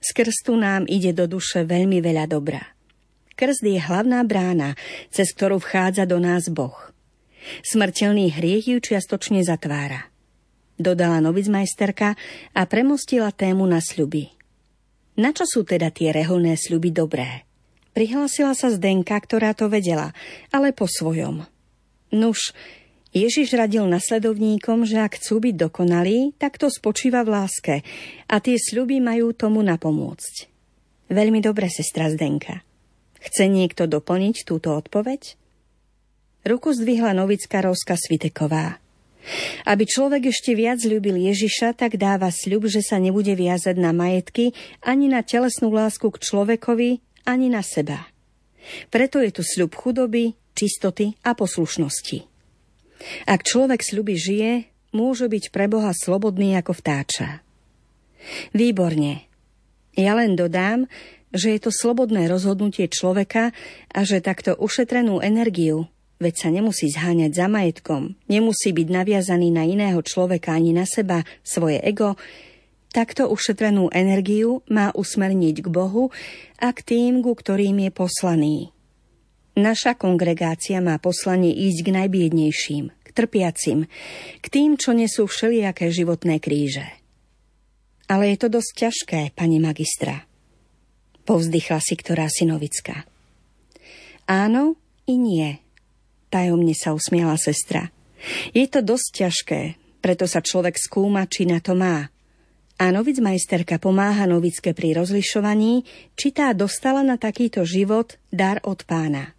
Z 0.00 0.16
krstu 0.16 0.56
nám 0.56 0.88
ide 0.88 1.12
do 1.12 1.28
duše 1.28 1.68
veľmi 1.68 2.00
veľa 2.00 2.24
dobra. 2.24 2.64
Krst 3.36 3.60
je 3.60 3.76
hlavná 3.76 4.24
brána, 4.24 4.72
cez 5.12 5.36
ktorú 5.36 5.60
vchádza 5.60 6.08
do 6.08 6.16
nás 6.16 6.48
Boh. 6.48 6.76
Smrteľný 7.60 8.32
hriech 8.32 8.72
ju 8.72 8.80
čiastočne 8.80 9.44
zatvára. 9.44 10.08
Dodala 10.80 11.20
novicmajsterka 11.20 12.16
a 12.56 12.62
premostila 12.64 13.36
tému 13.36 13.68
na 13.68 13.84
sľuby. 13.84 14.32
Na 15.20 15.36
čo 15.36 15.44
sú 15.44 15.60
teda 15.68 15.92
tie 15.92 16.16
reholné 16.16 16.56
sľuby 16.56 16.88
dobré? 16.88 17.44
Prihlásila 17.92 18.56
sa 18.56 18.72
Zdenka, 18.72 19.20
ktorá 19.20 19.52
to 19.52 19.68
vedela, 19.68 20.16
ale 20.48 20.72
po 20.72 20.88
svojom. 20.88 21.44
Nuž, 22.16 22.56
Ježiš 23.10 23.58
radil 23.58 23.90
nasledovníkom, 23.90 24.86
že 24.86 25.02
ak 25.02 25.18
chcú 25.18 25.42
byť 25.42 25.54
dokonalí, 25.58 26.38
tak 26.38 26.62
to 26.62 26.70
spočíva 26.70 27.26
v 27.26 27.34
láske 27.34 27.74
a 28.30 28.38
tie 28.38 28.54
sľuby 28.54 29.02
majú 29.02 29.34
tomu 29.34 29.66
napomôcť. 29.66 30.46
Veľmi 31.10 31.42
dobre, 31.42 31.66
sestra 31.66 32.06
Zdenka. 32.06 32.62
Chce 33.18 33.50
niekto 33.50 33.90
doplniť 33.90 34.46
túto 34.46 34.70
odpoveď? 34.78 35.34
Ruku 36.46 36.70
zdvihla 36.70 37.10
novická 37.10 37.66
Roska 37.66 37.98
Sviteková. 37.98 38.78
Aby 39.66 39.84
človek 39.90 40.30
ešte 40.30 40.54
viac 40.54 40.78
ľúbil 40.80 41.18
Ježiša, 41.18 41.74
tak 41.74 41.98
dáva 41.98 42.30
sľub, 42.30 42.70
že 42.70 42.80
sa 42.80 42.96
nebude 43.02 43.34
viazať 43.34 43.74
na 43.74 43.90
majetky, 43.90 44.54
ani 44.80 45.10
na 45.10 45.26
telesnú 45.26 45.74
lásku 45.74 46.06
k 46.08 46.22
človekovi, 46.22 47.02
ani 47.26 47.50
na 47.50 47.60
seba. 47.60 48.06
Preto 48.88 49.18
je 49.18 49.34
tu 49.34 49.42
sľub 49.42 49.74
chudoby, 49.74 50.38
čistoty 50.54 51.18
a 51.26 51.34
poslušnosti. 51.34 52.29
Ak 53.24 53.44
človek 53.44 53.80
sľuby 53.80 54.14
žije, 54.16 54.52
môže 54.92 55.26
byť 55.30 55.54
pre 55.54 55.66
Boha 55.70 55.92
slobodný 55.94 56.56
ako 56.58 56.76
vtáča. 56.76 57.40
Výborne. 58.52 59.24
Ja 59.96 60.14
len 60.14 60.36
dodám, 60.36 60.86
že 61.30 61.54
je 61.56 61.60
to 61.62 61.70
slobodné 61.70 62.26
rozhodnutie 62.26 62.90
človeka 62.90 63.54
a 63.90 64.00
že 64.02 64.22
takto 64.22 64.58
ušetrenú 64.58 65.22
energiu, 65.22 65.86
veď 66.20 66.34
sa 66.36 66.48
nemusí 66.52 66.90
zháňať 66.90 67.32
za 67.32 67.46
majetkom, 67.46 68.18
nemusí 68.26 68.74
byť 68.74 68.88
naviazaný 68.90 69.48
na 69.54 69.64
iného 69.64 69.98
človeka 70.02 70.52
ani 70.52 70.74
na 70.74 70.84
seba, 70.84 71.22
svoje 71.46 71.80
ego, 71.80 72.18
takto 72.90 73.30
ušetrenú 73.30 73.88
energiu 73.94 74.66
má 74.66 74.90
usmerniť 74.92 75.56
k 75.64 75.68
Bohu 75.70 76.10
a 76.58 76.68
k 76.74 76.80
tým, 76.82 77.22
ku 77.22 77.32
ktorým 77.32 77.88
je 77.88 77.90
poslaný. 77.94 78.56
Naša 79.58 79.98
kongregácia 79.98 80.78
má 80.78 80.98
poslanie 81.02 81.50
ísť 81.50 81.78
k 81.82 81.88
najbiednejším, 81.90 82.84
k 83.10 83.26
trpiacim, 83.26 83.90
k 84.38 84.46
tým, 84.46 84.78
čo 84.78 84.94
nesú 84.94 85.26
všelijaké 85.26 85.90
životné 85.90 86.38
kríže. 86.38 86.86
Ale 88.06 88.30
je 88.30 88.38
to 88.38 88.48
dosť 88.48 88.70
ťažké, 88.86 89.20
pani 89.34 89.58
magistra– 89.58 90.22
Povzdychla 91.30 91.78
si 91.78 91.94
ktorá 91.94 92.26
synovická. 92.26 93.06
Áno 94.26 94.74
i 95.06 95.14
nie. 95.14 95.62
Tajomne 96.26 96.74
sa 96.74 96.90
usmiala 96.90 97.38
sestra. 97.38 97.94
Je 98.50 98.66
to 98.66 98.82
dosť 98.82 99.08
ťažké, 99.14 99.60
preto 100.02 100.26
sa 100.26 100.42
človek 100.42 100.74
skúma, 100.74 101.30
či 101.30 101.46
na 101.46 101.62
to 101.62 101.78
má. 101.78 102.10
A 102.82 102.84
novic 102.90 103.22
majsterka 103.22 103.78
pomáha 103.78 104.26
novicke 104.26 104.74
pri 104.74 104.98
rozlišovaní, 104.98 105.86
či 106.18 106.34
tá 106.34 106.50
dostala 106.50 107.06
na 107.06 107.14
takýto 107.14 107.62
život 107.62 108.18
dar 108.34 108.58
od 108.66 108.82
pána. 108.82 109.30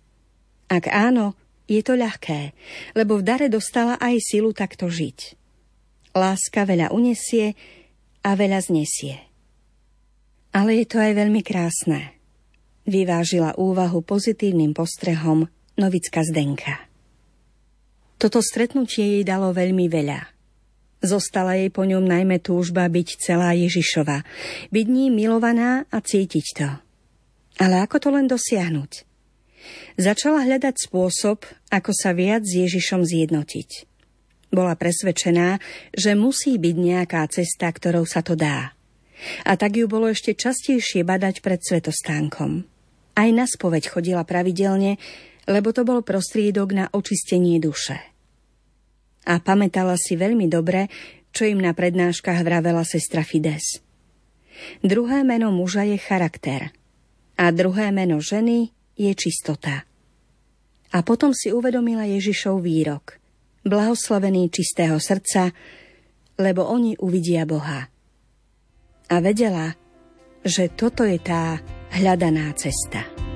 Ak 0.71 0.87
áno, 0.87 1.35
je 1.71 1.79
to 1.79 1.95
ľahké, 1.95 2.51
lebo 2.99 3.15
v 3.15 3.23
dare 3.23 3.47
dostala 3.47 3.95
aj 3.95 4.19
silu 4.19 4.51
takto 4.51 4.91
žiť. 4.91 5.39
Láska 6.11 6.67
veľa 6.67 6.91
unesie 6.91 7.55
a 8.27 8.35
veľa 8.35 8.59
znesie. 8.59 9.15
Ale 10.51 10.83
je 10.83 10.85
to 10.91 10.99
aj 10.99 11.15
veľmi 11.15 11.39
krásne. 11.39 12.19
Vyvážila 12.83 13.55
úvahu 13.55 14.03
pozitívnym 14.03 14.75
postrehom 14.75 15.47
novická 15.79 16.27
Zdenka. 16.27 16.91
Toto 18.19 18.43
stretnutie 18.43 19.17
jej 19.17 19.23
dalo 19.23 19.55
veľmi 19.55 19.87
veľa. 19.87 20.27
Zostala 21.01 21.57
jej 21.57 21.71
po 21.73 21.87
ňom 21.87 22.03
najmä 22.03 22.43
túžba 22.43 22.85
byť 22.85 23.07
celá 23.17 23.57
Ježišova, 23.57 24.21
byť 24.69 24.85
ním 24.85 25.17
milovaná 25.17 25.87
a 25.89 25.97
cítiť 25.97 26.47
to. 26.53 26.69
Ale 27.57 27.81
ako 27.81 27.97
to 27.97 28.09
len 28.13 28.29
dosiahnuť? 28.29 29.10
Začala 29.99 30.47
hľadať 30.47 30.75
spôsob, 30.89 31.45
ako 31.69 31.91
sa 31.93 32.11
viac 32.15 32.43
s 32.47 32.57
Ježišom 32.57 33.05
zjednotiť. 33.05 33.69
Bola 34.51 34.75
presvedčená, 34.75 35.63
že 35.95 36.11
musí 36.17 36.59
byť 36.59 36.75
nejaká 36.75 37.23
cesta, 37.31 37.71
ktorou 37.71 38.03
sa 38.03 38.19
to 38.19 38.35
dá. 38.35 38.75
A 39.47 39.53
tak 39.55 39.79
ju 39.79 39.87
bolo 39.87 40.11
ešte 40.11 40.35
častejšie 40.35 41.07
badať 41.07 41.39
pred 41.39 41.61
svetostánkom. 41.61 42.67
Aj 43.15 43.29
na 43.31 43.45
spoveď 43.47 43.87
chodila 43.87 44.27
pravidelne, 44.27 44.97
lebo 45.47 45.71
to 45.71 45.87
bol 45.87 46.03
prostriedok 46.03 46.69
na 46.75 46.85
očistenie 46.91 47.61
duše. 47.61 48.01
A 49.29 49.37
pamätala 49.37 49.95
si 49.95 50.17
veľmi 50.17 50.49
dobre, 50.49 50.89
čo 51.31 51.47
im 51.47 51.61
na 51.61 51.71
prednáškach 51.71 52.43
vravela 52.43 52.83
sestra 52.83 53.23
Fides. 53.23 53.79
Druhé 54.83 55.23
meno 55.23 55.53
muža 55.53 55.87
je 55.87 55.97
charakter 55.97 56.75
a 57.39 57.49
druhé 57.49 57.89
meno 57.89 58.19
ženy 58.19 58.69
je 59.01 59.11
čistota. 59.17 59.81
A 60.93 60.97
potom 61.01 61.33
si 61.33 61.49
uvedomila 61.49 62.05
Ježišov 62.05 62.61
výrok. 62.61 63.17
Blahoslavený 63.65 64.53
čistého 64.53 65.01
srdca, 65.01 65.49
lebo 66.37 66.65
oni 66.69 66.97
uvidia 67.01 67.45
Boha 67.49 67.89
a 69.11 69.19
vedela, 69.19 69.75
že 70.47 70.71
toto 70.71 71.03
je 71.03 71.19
tá 71.19 71.59
hľadaná 71.91 72.55
cesta. 72.55 73.30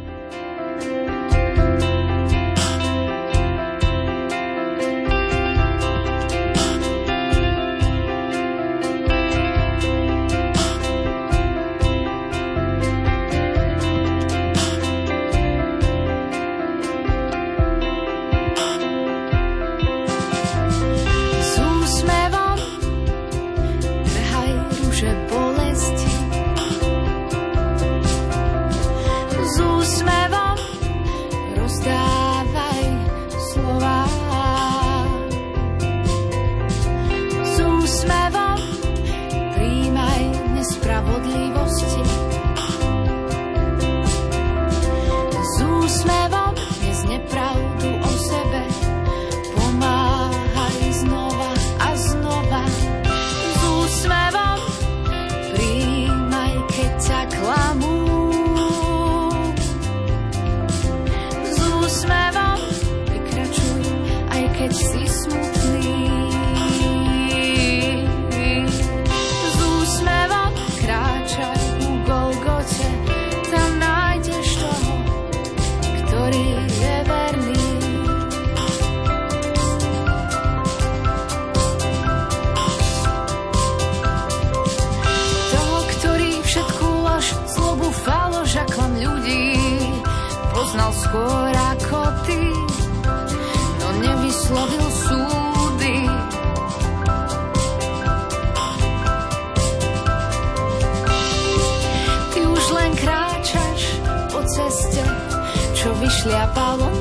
Čo 106.36 106.41
vyšliapalo 106.43 106.94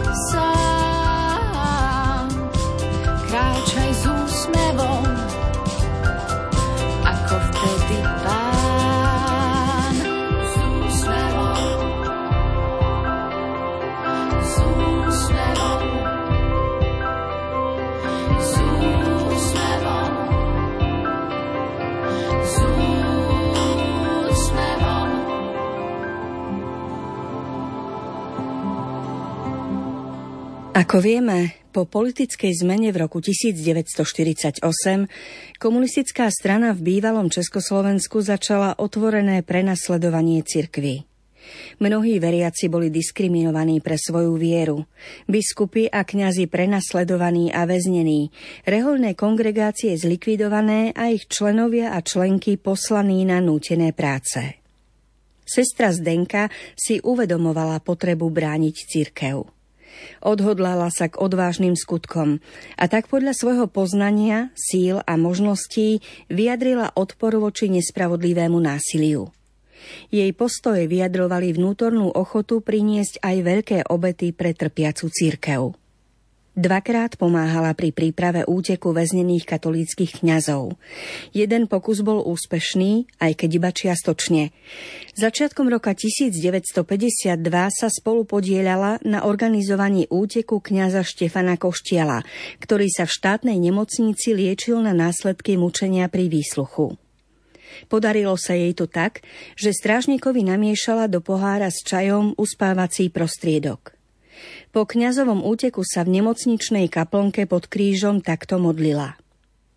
Ako 30.94 31.02
vieme, 31.02 31.59
po 31.74 31.90
politickej 31.90 32.54
zmene 32.54 32.94
v 32.94 33.02
roku 33.02 33.18
1948 33.18 34.62
komunistická 35.59 36.30
strana 36.30 36.70
v 36.70 36.87
bývalom 36.87 37.26
Československu 37.26 38.22
začala 38.22 38.78
otvorené 38.78 39.42
prenasledovanie 39.42 40.46
cirkvy. 40.46 41.02
Mnohí 41.83 42.22
veriaci 42.22 42.70
boli 42.70 42.94
diskriminovaní 42.94 43.83
pre 43.83 43.98
svoju 43.98 44.38
vieru. 44.38 44.87
Biskupy 45.26 45.90
a 45.90 46.07
kňazi 46.07 46.46
prenasledovaní 46.46 47.50
a 47.50 47.66
väznení, 47.66 48.30
reholné 48.62 49.18
kongregácie 49.18 49.98
zlikvidované 49.98 50.94
a 50.94 51.11
ich 51.11 51.26
členovia 51.26 51.90
a 51.90 52.07
členky 52.07 52.54
poslaní 52.54 53.26
na 53.26 53.42
nútené 53.42 53.90
práce. 53.90 54.62
Sestra 55.42 55.90
Zdenka 55.90 56.54
si 56.78 57.02
uvedomovala 57.02 57.83
potrebu 57.83 58.30
brániť 58.30 58.76
cirkev. 58.87 59.54
Odhodlala 60.25 60.88
sa 60.88 61.12
k 61.12 61.21
odvážnym 61.21 61.77
skutkom 61.77 62.43
a 62.81 62.85
tak 62.88 63.07
podľa 63.12 63.37
svojho 63.37 63.67
poznania, 63.69 64.51
síl 64.57 65.05
a 65.05 65.14
možností 65.14 66.01
vyjadrila 66.33 66.97
odpor 66.97 67.37
voči 67.37 67.69
nespravodlivému 67.71 68.59
násiliu. 68.59 69.31
Jej 70.09 70.33
postoje 70.33 70.88
vyjadrovali 70.88 71.53
vnútornú 71.53 72.09
ochotu 72.09 72.64
priniesť 72.64 73.21
aj 73.21 73.37
veľké 73.45 73.79
obety 73.93 74.33
pre 74.33 74.57
trpiacu 74.57 75.12
církev. 75.12 75.84
Dvakrát 76.55 77.19
pomáhala 77.19 77.75
pri 77.75 77.90
príprave 77.90 78.47
úteku 78.47 78.95
väznených 78.95 79.43
katolíckých 79.43 80.23
kňazov. 80.23 80.79
Jeden 81.35 81.67
pokus 81.67 81.99
bol 82.07 82.23
úspešný, 82.23 83.11
aj 83.19 83.43
keď 83.43 83.51
iba 83.59 83.71
čiastočne. 83.75 84.55
Začiatkom 85.19 85.67
roka 85.67 85.90
1952 85.99 86.79
sa 87.75 87.88
spolu 87.90 88.23
podielala 88.23 89.03
na 89.03 89.27
organizovaní 89.27 90.07
úteku 90.07 90.62
kňaza 90.62 91.03
Štefana 91.03 91.59
Koštiela, 91.59 92.23
ktorý 92.62 92.87
sa 92.87 93.11
v 93.11 93.14
štátnej 93.19 93.59
nemocnici 93.59 94.31
liečil 94.31 94.79
na 94.79 94.95
následky 94.95 95.59
mučenia 95.59 96.07
pri 96.07 96.31
výsluchu. 96.31 96.95
Podarilo 97.90 98.38
sa 98.38 98.55
jej 98.55 98.71
to 98.79 98.87
tak, 98.87 99.27
že 99.59 99.75
strážnikovi 99.75 100.47
namiešala 100.47 101.11
do 101.11 101.19
pohára 101.19 101.67
s 101.67 101.83
čajom 101.83 102.38
uspávací 102.38 103.11
prostriedok. 103.11 104.04
Po 104.75 104.87
kňazovom 104.88 105.42
úteku 105.44 105.83
sa 105.87 106.03
v 106.03 106.20
nemocničnej 106.20 106.90
kaplnke 106.90 107.47
pod 107.47 107.70
krížom 107.70 108.20
takto 108.20 108.59
modlila. 108.62 109.18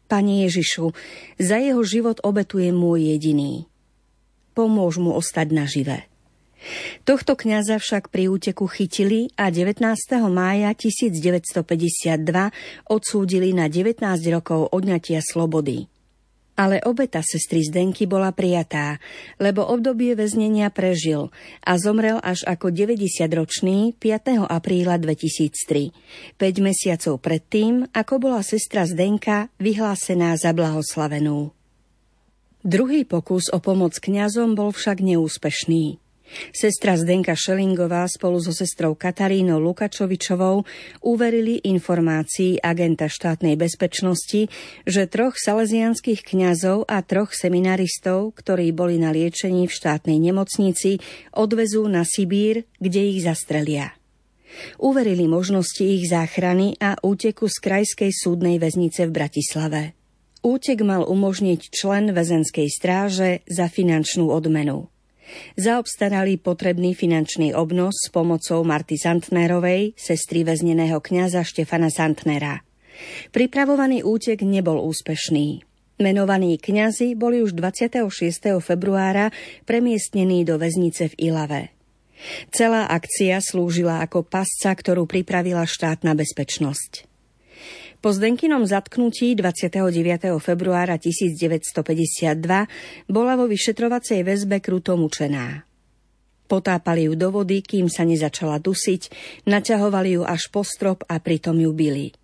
Pane 0.07 0.47
Ježišu, 0.47 0.95
za 1.35 1.59
jeho 1.59 1.83
život 1.83 2.23
obetujem 2.23 2.71
môj 2.71 3.11
jediný. 3.11 3.67
Pomôž 4.55 4.97
mu 5.03 5.13
ostať 5.13 5.47
nažive. 5.51 6.07
Tohto 7.05 7.37
kňaza 7.37 7.77
však 7.77 8.09
pri 8.09 8.27
úteku 8.33 8.65
chytili 8.65 9.29
a 9.37 9.53
19. 9.53 9.83
mája 10.31 10.73
1952 10.73 11.61
odsúdili 12.89 13.53
na 13.53 13.69
19 13.69 14.01
rokov 14.33 14.73
odňatia 14.73 15.21
slobody. 15.21 15.85
Ale 16.57 16.81
obeta 16.81 17.21
sestry 17.21 17.61
Zdenky 17.61 18.09
bola 18.09 18.33
prijatá, 18.33 18.97
lebo 19.37 19.61
obdobie 19.61 20.17
väznenia 20.17 20.73
prežil 20.73 21.29
a 21.61 21.77
zomrel 21.77 22.17
až 22.25 22.41
ako 22.49 22.73
90-ročný 22.73 23.93
5. 24.01 24.49
apríla 24.49 24.97
2003, 24.97 25.93
5 26.33 26.65
mesiacov 26.65 27.21
predtým, 27.21 27.85
ako 27.93 28.13
bola 28.17 28.41
sestra 28.41 28.89
Zdenka 28.89 29.53
vyhlásená 29.61 30.33
za 30.33 30.49
blahoslavenú. 30.49 31.53
Druhý 32.65 33.05
pokus 33.05 33.53
o 33.53 33.61
pomoc 33.61 33.93
kňazom 34.01 34.57
bol 34.57 34.73
však 34.73 35.05
neúspešný. 35.05 36.06
Sestra 36.51 36.99
Zdenka 36.99 37.33
Šelingová 37.33 38.07
spolu 38.07 38.39
so 38.43 38.51
sestrou 38.51 38.93
Katarínou 38.93 39.59
Lukačovičovou 39.63 40.63
uverili 41.03 41.63
informácii 41.63 42.59
agenta 42.61 43.07
štátnej 43.07 43.55
bezpečnosti, 43.55 44.51
že 44.83 45.09
troch 45.09 45.39
salesianských 45.39 46.23
kňazov 46.23 46.87
a 46.87 46.99
troch 47.03 47.31
seminaristov, 47.31 48.35
ktorí 48.35 48.75
boli 48.75 48.99
na 48.99 49.15
liečení 49.15 49.65
v 49.67 49.75
štátnej 49.75 50.19
nemocnici, 50.19 50.99
odvezú 51.33 51.87
na 51.87 52.03
Sibír, 52.03 52.67
kde 52.79 53.01
ich 53.15 53.23
zastrelia. 53.23 53.95
Uverili 54.81 55.27
možnosti 55.27 55.83
ich 55.83 56.09
záchrany 56.09 56.79
a 56.81 56.97
úteku 57.03 57.45
z 57.45 57.57
krajskej 57.61 58.11
súdnej 58.15 58.57
väznice 58.57 59.05
v 59.05 59.11
Bratislave. 59.13 59.81
Útek 60.41 60.81
mal 60.85 61.03
umožniť 61.03 61.73
člen 61.73 62.15
väzenskej 62.15 62.67
stráže 62.71 63.43
za 63.45 63.67
finančnú 63.67 64.31
odmenu. 64.31 64.87
Zaobstarali 65.59 66.39
potrebný 66.39 66.95
finančný 66.95 67.51
obnos 67.53 67.97
s 68.03 68.07
pomocou 68.13 68.63
Marty 68.63 68.95
Santnerovej, 68.95 69.97
sestry 69.97 70.47
väzneného 70.47 71.01
kňaza 71.03 71.43
Štefana 71.43 71.91
Santnera. 71.91 72.63
Pripravovaný 73.33 74.01
útek 74.01 74.41
nebol 74.41 74.81
úspešný. 74.81 75.65
Menovaní 75.97 76.61
kňazi 76.61 77.17
boli 77.17 77.41
už 77.41 77.57
26. 77.57 78.61
februára 78.61 79.33
premiestnení 79.65 80.45
do 80.45 80.61
väznice 80.61 81.09
v 81.09 81.33
Ilave. 81.33 81.61
Celá 82.53 82.89
akcia 82.89 83.41
slúžila 83.41 84.01
ako 84.05 84.25
pasca, 84.25 84.73
ktorú 84.73 85.09
pripravila 85.09 85.65
štátna 85.65 86.13
bezpečnosť. 86.17 87.16
Po 88.07 88.15
Zdenkinom 88.15 88.63
zatknutí 88.63 89.35
29. 89.35 90.39
februára 90.39 90.95
1952 90.95 92.39
bola 93.11 93.35
vo 93.35 93.51
vyšetrovacej 93.51 94.23
väzbe 94.23 94.63
kruto 94.63 94.95
mučená. 94.95 95.67
Potápali 96.47 97.11
ju 97.11 97.19
do 97.19 97.35
vody, 97.35 97.59
kým 97.59 97.91
sa 97.91 98.07
nezačala 98.07 98.63
dusiť, 98.63 99.11
naťahovali 99.43 100.15
ju 100.15 100.23
až 100.23 100.47
po 100.55 100.63
strop 100.63 101.03
a 101.11 101.19
pritom 101.19 101.59
ju 101.59 101.75
bili. 101.75 102.15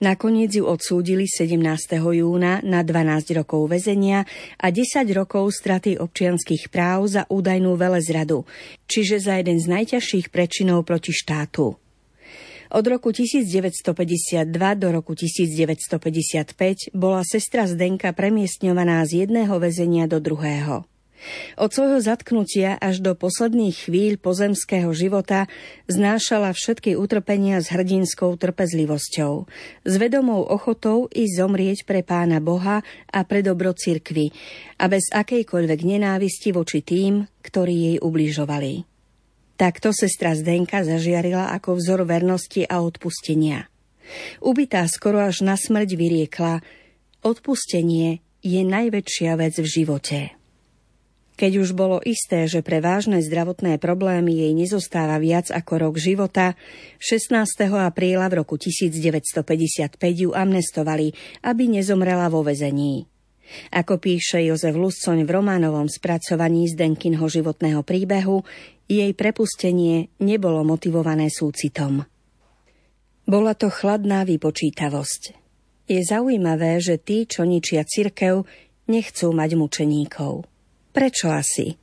Nakoniec 0.00 0.56
ju 0.56 0.64
odsúdili 0.64 1.28
17. 1.28 1.60
júna 2.00 2.64
na 2.64 2.80
12 2.80 3.36
rokov 3.36 3.68
väzenia 3.68 4.24
a 4.56 4.72
10 4.72 5.04
rokov 5.12 5.52
straty 5.52 6.00
občianských 6.00 6.72
práv 6.72 7.12
za 7.12 7.28
údajnú 7.28 7.76
velezradu, 7.76 8.48
čiže 8.88 9.28
za 9.28 9.36
jeden 9.36 9.60
z 9.60 9.76
najťažších 9.76 10.32
prečinov 10.32 10.88
proti 10.88 11.12
štátu. 11.12 11.81
Od 12.72 12.88
roku 12.88 13.12
1952 13.12 14.48
do 14.80 14.88
roku 14.88 15.12
1955 15.12 16.96
bola 16.96 17.20
sestra 17.20 17.68
Zdenka 17.68 18.16
premiestňovaná 18.16 19.04
z 19.04 19.28
jedného 19.28 19.60
väzenia 19.60 20.08
do 20.08 20.16
druhého. 20.24 20.88
Od 21.60 21.70
svojho 21.70 22.00
zatknutia 22.00 22.80
až 22.80 23.04
do 23.04 23.12
posledných 23.12 23.76
chvíľ 23.76 24.16
pozemského 24.16 24.88
života 24.96 25.52
znášala 25.84 26.50
všetky 26.56 26.96
utrpenia 26.96 27.60
s 27.60 27.68
hrdinskou 27.70 28.40
trpezlivosťou, 28.40 29.32
s 29.84 29.94
vedomou 30.00 30.40
ochotou 30.40 31.12
i 31.12 31.28
zomrieť 31.28 31.84
pre 31.84 32.00
pána 32.00 32.40
Boha 32.40 32.80
a 33.12 33.20
pre 33.28 33.44
dobro 33.44 33.76
cirkvy 33.76 34.32
a 34.80 34.88
bez 34.88 35.12
akejkoľvek 35.12 35.80
nenávisti 35.84 36.50
voči 36.56 36.80
tým, 36.80 37.28
ktorí 37.44 37.74
jej 37.94 37.96
ubližovali. 38.00 38.91
Takto 39.62 39.94
sestra 39.94 40.34
Zdenka 40.34 40.82
zažiarila 40.82 41.54
ako 41.54 41.78
vzor 41.78 42.02
vernosti 42.02 42.66
a 42.66 42.82
odpustenia. 42.82 43.70
Ubitá 44.42 44.82
skoro 44.90 45.22
až 45.22 45.46
na 45.46 45.54
smrť 45.54 45.94
vyriekla, 45.94 46.66
odpustenie 47.22 48.18
je 48.42 48.58
najväčšia 48.66 49.38
vec 49.38 49.54
v 49.62 49.68
živote. 49.70 50.18
Keď 51.38 51.62
už 51.62 51.78
bolo 51.78 52.02
isté, 52.02 52.50
že 52.50 52.66
pre 52.66 52.82
vážne 52.82 53.22
zdravotné 53.22 53.78
problémy 53.78 54.34
jej 54.34 54.50
nezostáva 54.50 55.22
viac 55.22 55.54
ako 55.54 55.72
rok 55.78 55.94
života, 55.94 56.58
16. 56.98 57.38
apríla 57.86 58.26
v 58.34 58.42
roku 58.42 58.58
1955 58.58 59.46
ju 59.94 60.34
amnestovali, 60.34 61.14
aby 61.46 61.70
nezomrela 61.70 62.26
vo 62.34 62.42
vezení. 62.42 63.11
Ako 63.72 64.00
píše 64.02 64.42
Jozef 64.44 64.74
Luscoň 64.74 65.24
v 65.24 65.30
románovom 65.30 65.88
spracovaní 65.88 66.68
Zdenkinho 66.70 67.24
životného 67.26 67.84
príbehu, 67.86 68.44
jej 68.88 69.12
prepustenie 69.16 70.12
nebolo 70.20 70.66
motivované 70.66 71.30
súcitom. 71.32 72.04
Bola 73.22 73.54
to 73.54 73.70
chladná 73.70 74.26
vypočítavosť. 74.26 75.38
Je 75.86 76.00
zaujímavé, 76.02 76.82
že 76.82 76.98
tí, 76.98 77.28
čo 77.28 77.46
ničia 77.46 77.86
cirkev, 77.86 78.48
nechcú 78.90 79.30
mať 79.30 79.50
mučeníkov. 79.54 80.48
Prečo 80.90 81.30
asi? 81.30 81.78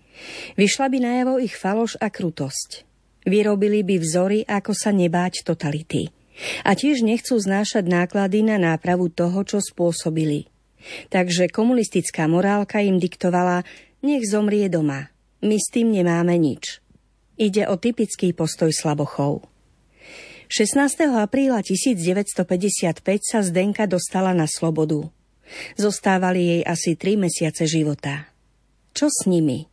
Vyšla 0.60 0.92
by 0.92 0.98
najavo 1.00 1.34
ich 1.40 1.56
faloš 1.56 1.96
a 2.04 2.12
krutosť. 2.12 2.84
Vyrobili 3.24 3.86
by 3.88 3.96
vzory, 4.04 4.40
ako 4.44 4.76
sa 4.76 4.92
nebáť 4.92 5.48
totality. 5.48 6.12
A 6.68 6.76
tiež 6.76 7.04
nechcú 7.04 7.36
znášať 7.40 7.88
náklady 7.88 8.44
na 8.44 8.60
nápravu 8.60 9.12
toho, 9.12 9.44
čo 9.48 9.64
spôsobili. 9.64 10.49
Takže 11.12 11.52
komunistická 11.52 12.26
morálka 12.26 12.80
im 12.80 12.98
diktovala, 12.98 13.68
nech 14.02 14.24
zomrie 14.26 14.72
doma. 14.72 15.12
My 15.40 15.56
s 15.56 15.72
tým 15.72 15.92
nemáme 15.92 16.36
nič. 16.36 16.84
Ide 17.40 17.68
o 17.72 17.80
typický 17.80 18.36
postoj 18.36 18.72
slabochov. 18.72 19.48
16. 20.50 20.82
apríla 21.14 21.62
1955 21.62 23.06
sa 23.22 23.40
Zdenka 23.46 23.86
dostala 23.86 24.34
na 24.34 24.50
slobodu. 24.50 25.08
Zostávali 25.78 26.42
jej 26.58 26.62
asi 26.66 26.98
tri 26.98 27.16
mesiace 27.16 27.70
života. 27.70 28.28
Čo 28.98 29.14
s 29.14 29.30
nimi? 29.30 29.70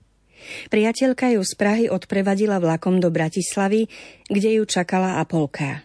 Priateľka 0.69 1.33
ju 1.33 1.42
z 1.42 1.53
Prahy 1.57 1.85
odprevadila 1.88 2.61
vlakom 2.61 3.01
do 3.01 3.11
Bratislavy, 3.11 3.88
kde 4.29 4.61
ju 4.61 4.64
čakala 4.69 5.19
Apolka. 5.19 5.83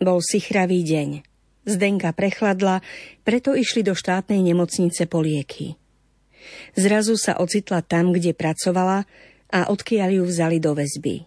Bol 0.00 0.24
sichravý 0.24 0.82
deň. 0.82 1.25
Zdenka 1.66 2.14
prechladla, 2.14 2.80
preto 3.26 3.58
išli 3.58 3.82
do 3.82 3.98
štátnej 3.98 4.38
nemocnice 4.38 5.10
po 5.10 5.18
lieky. 5.18 5.74
Zrazu 6.78 7.18
sa 7.18 7.42
ocitla 7.42 7.82
tam, 7.82 8.14
kde 8.14 8.38
pracovala 8.38 9.02
a 9.50 9.60
odkiaľ 9.74 10.22
ju 10.22 10.24
vzali 10.30 10.62
do 10.62 10.78
väzby. 10.78 11.26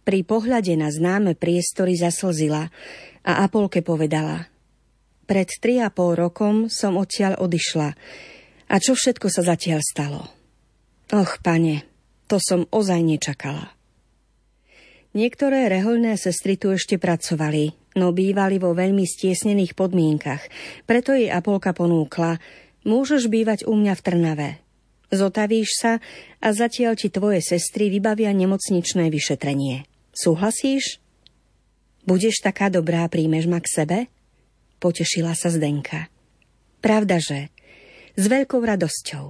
Pri 0.00 0.20
pohľade 0.24 0.72
na 0.80 0.88
známe 0.88 1.36
priestory 1.36 1.92
zaslzila 1.94 2.72
a 3.20 3.32
Apolke 3.44 3.84
povedala 3.84 4.48
Pred 5.28 5.48
tri 5.60 5.78
a 5.78 5.92
pol 5.92 6.16
rokom 6.16 6.72
som 6.72 6.96
odtiaľ 6.96 7.38
odišla. 7.38 7.88
A 8.70 8.74
čo 8.80 8.96
všetko 8.96 9.28
sa 9.28 9.44
zatiaľ 9.44 9.80
stalo? 9.84 10.22
Och, 11.12 11.38
pane, 11.44 11.86
to 12.26 12.42
som 12.42 12.66
ozaj 12.70 13.02
nečakala. 13.02 13.74
Niektoré 15.10 15.66
rehoľné 15.66 16.14
sestry 16.14 16.54
tu 16.54 16.70
ešte 16.70 16.94
pracovali, 16.94 17.79
no 17.98 18.14
bývali 18.14 18.62
vo 18.62 18.76
veľmi 18.76 19.02
stiesnených 19.02 19.74
podmienkach, 19.74 20.46
preto 20.86 21.16
jej 21.16 21.30
Apolka 21.32 21.74
ponúkla, 21.74 22.38
môžeš 22.86 23.26
bývať 23.26 23.66
u 23.66 23.74
mňa 23.74 23.94
v 23.98 24.04
Trnave. 24.04 24.50
Zotavíš 25.10 25.70
sa 25.74 25.92
a 26.38 26.48
zatiaľ 26.54 26.94
ti 26.94 27.10
tvoje 27.10 27.42
sestry 27.42 27.90
vybavia 27.90 28.30
nemocničné 28.30 29.10
vyšetrenie. 29.10 29.82
Súhlasíš? 30.14 31.02
Budeš 32.06 32.42
taká 32.46 32.70
dobrá, 32.70 33.02
príjmeš 33.10 33.50
ma 33.50 33.58
k 33.58 33.68
sebe? 33.68 33.98
Potešila 34.78 35.34
sa 35.34 35.50
Zdenka. 35.50 36.06
Pravda, 36.78 37.18
že? 37.18 37.50
S 38.14 38.24
veľkou 38.30 38.62
radosťou. 38.62 39.26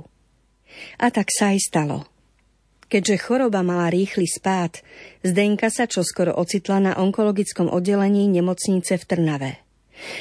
A 1.00 1.06
tak 1.10 1.32
sa 1.32 1.56
aj 1.56 1.58
stalo. 1.64 2.09
Keďže 2.90 3.22
choroba 3.22 3.62
mala 3.62 3.86
rýchly 3.86 4.26
spád, 4.26 4.82
Zdenka 5.22 5.70
sa 5.70 5.86
čoskoro 5.86 6.34
ocitla 6.34 6.82
na 6.82 6.92
onkologickom 6.98 7.70
oddelení 7.70 8.26
nemocnice 8.26 8.98
v 8.98 9.04
Trnave. 9.06 9.52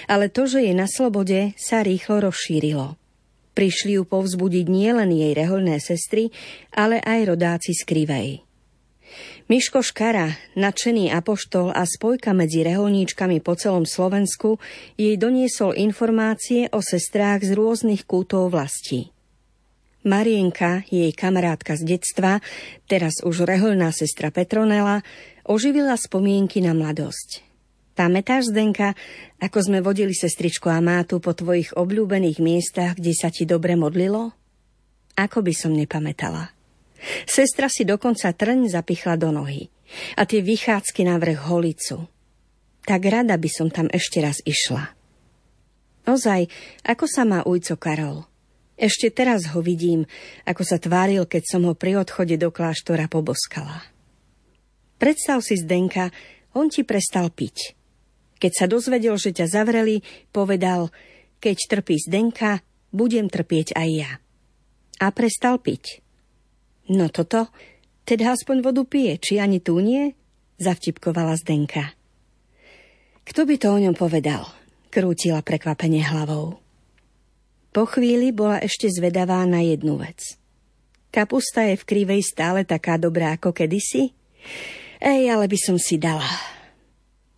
Ale 0.06 0.30
to, 0.30 0.46
že 0.46 0.62
je 0.62 0.74
na 0.78 0.86
slobode, 0.86 1.58
sa 1.58 1.82
rýchlo 1.82 2.30
rozšírilo. 2.30 2.94
Prišli 3.58 3.98
ju 3.98 4.06
povzbudiť 4.06 4.70
nielen 4.70 5.10
jej 5.10 5.34
reholné 5.34 5.82
sestry, 5.82 6.30
ale 6.70 7.02
aj 7.02 7.34
rodáci 7.34 7.74
z 7.74 7.82
Krivej. 7.90 8.30
Miško 9.50 9.82
Škara, 9.82 10.38
nadšený 10.54 11.10
apoštol 11.10 11.74
a 11.74 11.82
spojka 11.90 12.38
medzi 12.38 12.62
reholníčkami 12.62 13.42
po 13.42 13.58
celom 13.58 13.90
Slovensku, 13.90 14.62
jej 14.94 15.18
doniesol 15.18 15.74
informácie 15.74 16.70
o 16.70 16.86
sestrách 16.86 17.42
z 17.42 17.58
rôznych 17.58 18.06
kútov 18.06 18.54
vlasti. 18.54 19.10
Marienka, 20.08 20.88
jej 20.88 21.12
kamarátka 21.12 21.76
z 21.76 21.84
detstva, 21.84 22.40
teraz 22.88 23.20
už 23.20 23.44
reholná 23.44 23.92
sestra 23.92 24.32
Petronela, 24.32 25.04
oživila 25.44 26.00
spomienky 26.00 26.64
na 26.64 26.72
mladosť. 26.72 27.44
Pamätáš, 28.00 28.48
Zdenka, 28.48 28.96
ako 29.44 29.60
sme 29.60 29.84
vodili 29.84 30.16
sestričku 30.16 30.72
a 30.72 30.80
mátu 30.80 31.20
po 31.20 31.36
tvojich 31.36 31.76
obľúbených 31.76 32.40
miestach, 32.40 32.96
kde 32.96 33.12
sa 33.12 33.28
ti 33.28 33.44
dobre 33.44 33.76
modlilo? 33.76 34.32
Ako 35.20 35.44
by 35.44 35.52
som 35.52 35.76
nepamätala. 35.76 36.56
Sestra 37.28 37.68
si 37.68 37.84
dokonca 37.84 38.32
trň 38.32 38.72
zapichla 38.72 39.20
do 39.20 39.36
nohy 39.36 39.68
a 40.16 40.24
tie 40.24 40.40
vychádzky 40.40 41.04
na 41.04 41.20
vrch 41.20 41.44
holicu. 41.52 42.08
Tak 42.88 43.04
rada 43.04 43.36
by 43.36 43.50
som 43.52 43.68
tam 43.68 43.92
ešte 43.92 44.24
raz 44.24 44.40
išla. 44.48 44.96
Ozaj, 46.08 46.48
ako 46.88 47.04
sa 47.04 47.28
má 47.28 47.44
ujco 47.44 47.76
Karol? 47.76 48.24
Ešte 48.80 49.12
teraz 49.12 49.52
ho 49.52 49.60
vidím, 49.60 50.08
ako 50.48 50.64
sa 50.64 50.80
tváril, 50.80 51.28
keď 51.28 51.44
som 51.44 51.68
ho 51.68 51.76
pri 51.76 52.00
odchode 52.00 52.40
do 52.40 52.48
kláštora 52.48 53.12
poboskala. 53.12 53.84
Predstav 54.96 55.44
si, 55.44 55.60
Zdenka, 55.60 56.16
on 56.56 56.72
ti 56.72 56.88
prestal 56.88 57.28
piť. 57.28 57.76
Keď 58.40 58.52
sa 58.56 58.66
dozvedel, 58.72 59.20
že 59.20 59.36
ťa 59.36 59.52
zavreli, 59.52 60.00
povedal, 60.32 60.96
keď 61.44 61.58
trpí 61.76 62.00
Zdenka, 62.00 62.64
budem 62.96 63.28
trpieť 63.28 63.76
aj 63.76 63.90
ja. 63.92 64.12
A 65.04 65.12
prestal 65.12 65.60
piť. 65.60 66.00
No 66.88 67.12
toto, 67.12 67.52
teda 68.08 68.32
aspoň 68.32 68.64
vodu 68.64 68.84
pije, 68.88 69.20
či 69.20 69.34
ani 69.44 69.60
tu 69.60 69.76
nie? 69.84 70.16
Zavtipkovala 70.56 71.36
Zdenka. 71.36 71.96
Kto 73.28 73.44
by 73.44 73.56
to 73.60 73.68
o 73.76 73.80
ňom 73.80 73.96
povedal? 73.96 74.48
Krútila 74.88 75.44
prekvapenie 75.44 76.04
hlavou. 76.04 76.59
Po 77.70 77.86
chvíli 77.86 78.34
bola 78.34 78.58
ešte 78.62 78.90
zvedavá 78.90 79.46
na 79.46 79.62
jednu 79.62 80.02
vec. 80.02 80.38
Kapusta 81.10 81.66
je 81.66 81.78
v 81.78 81.88
krivej 81.90 82.22
stále 82.26 82.66
taká 82.66 82.98
dobrá 82.98 83.38
ako 83.38 83.54
kedysi? 83.54 84.14
Ej, 85.02 85.22
ale 85.30 85.46
by 85.46 85.58
som 85.58 85.78
si 85.78 85.98
dala. 86.02 86.26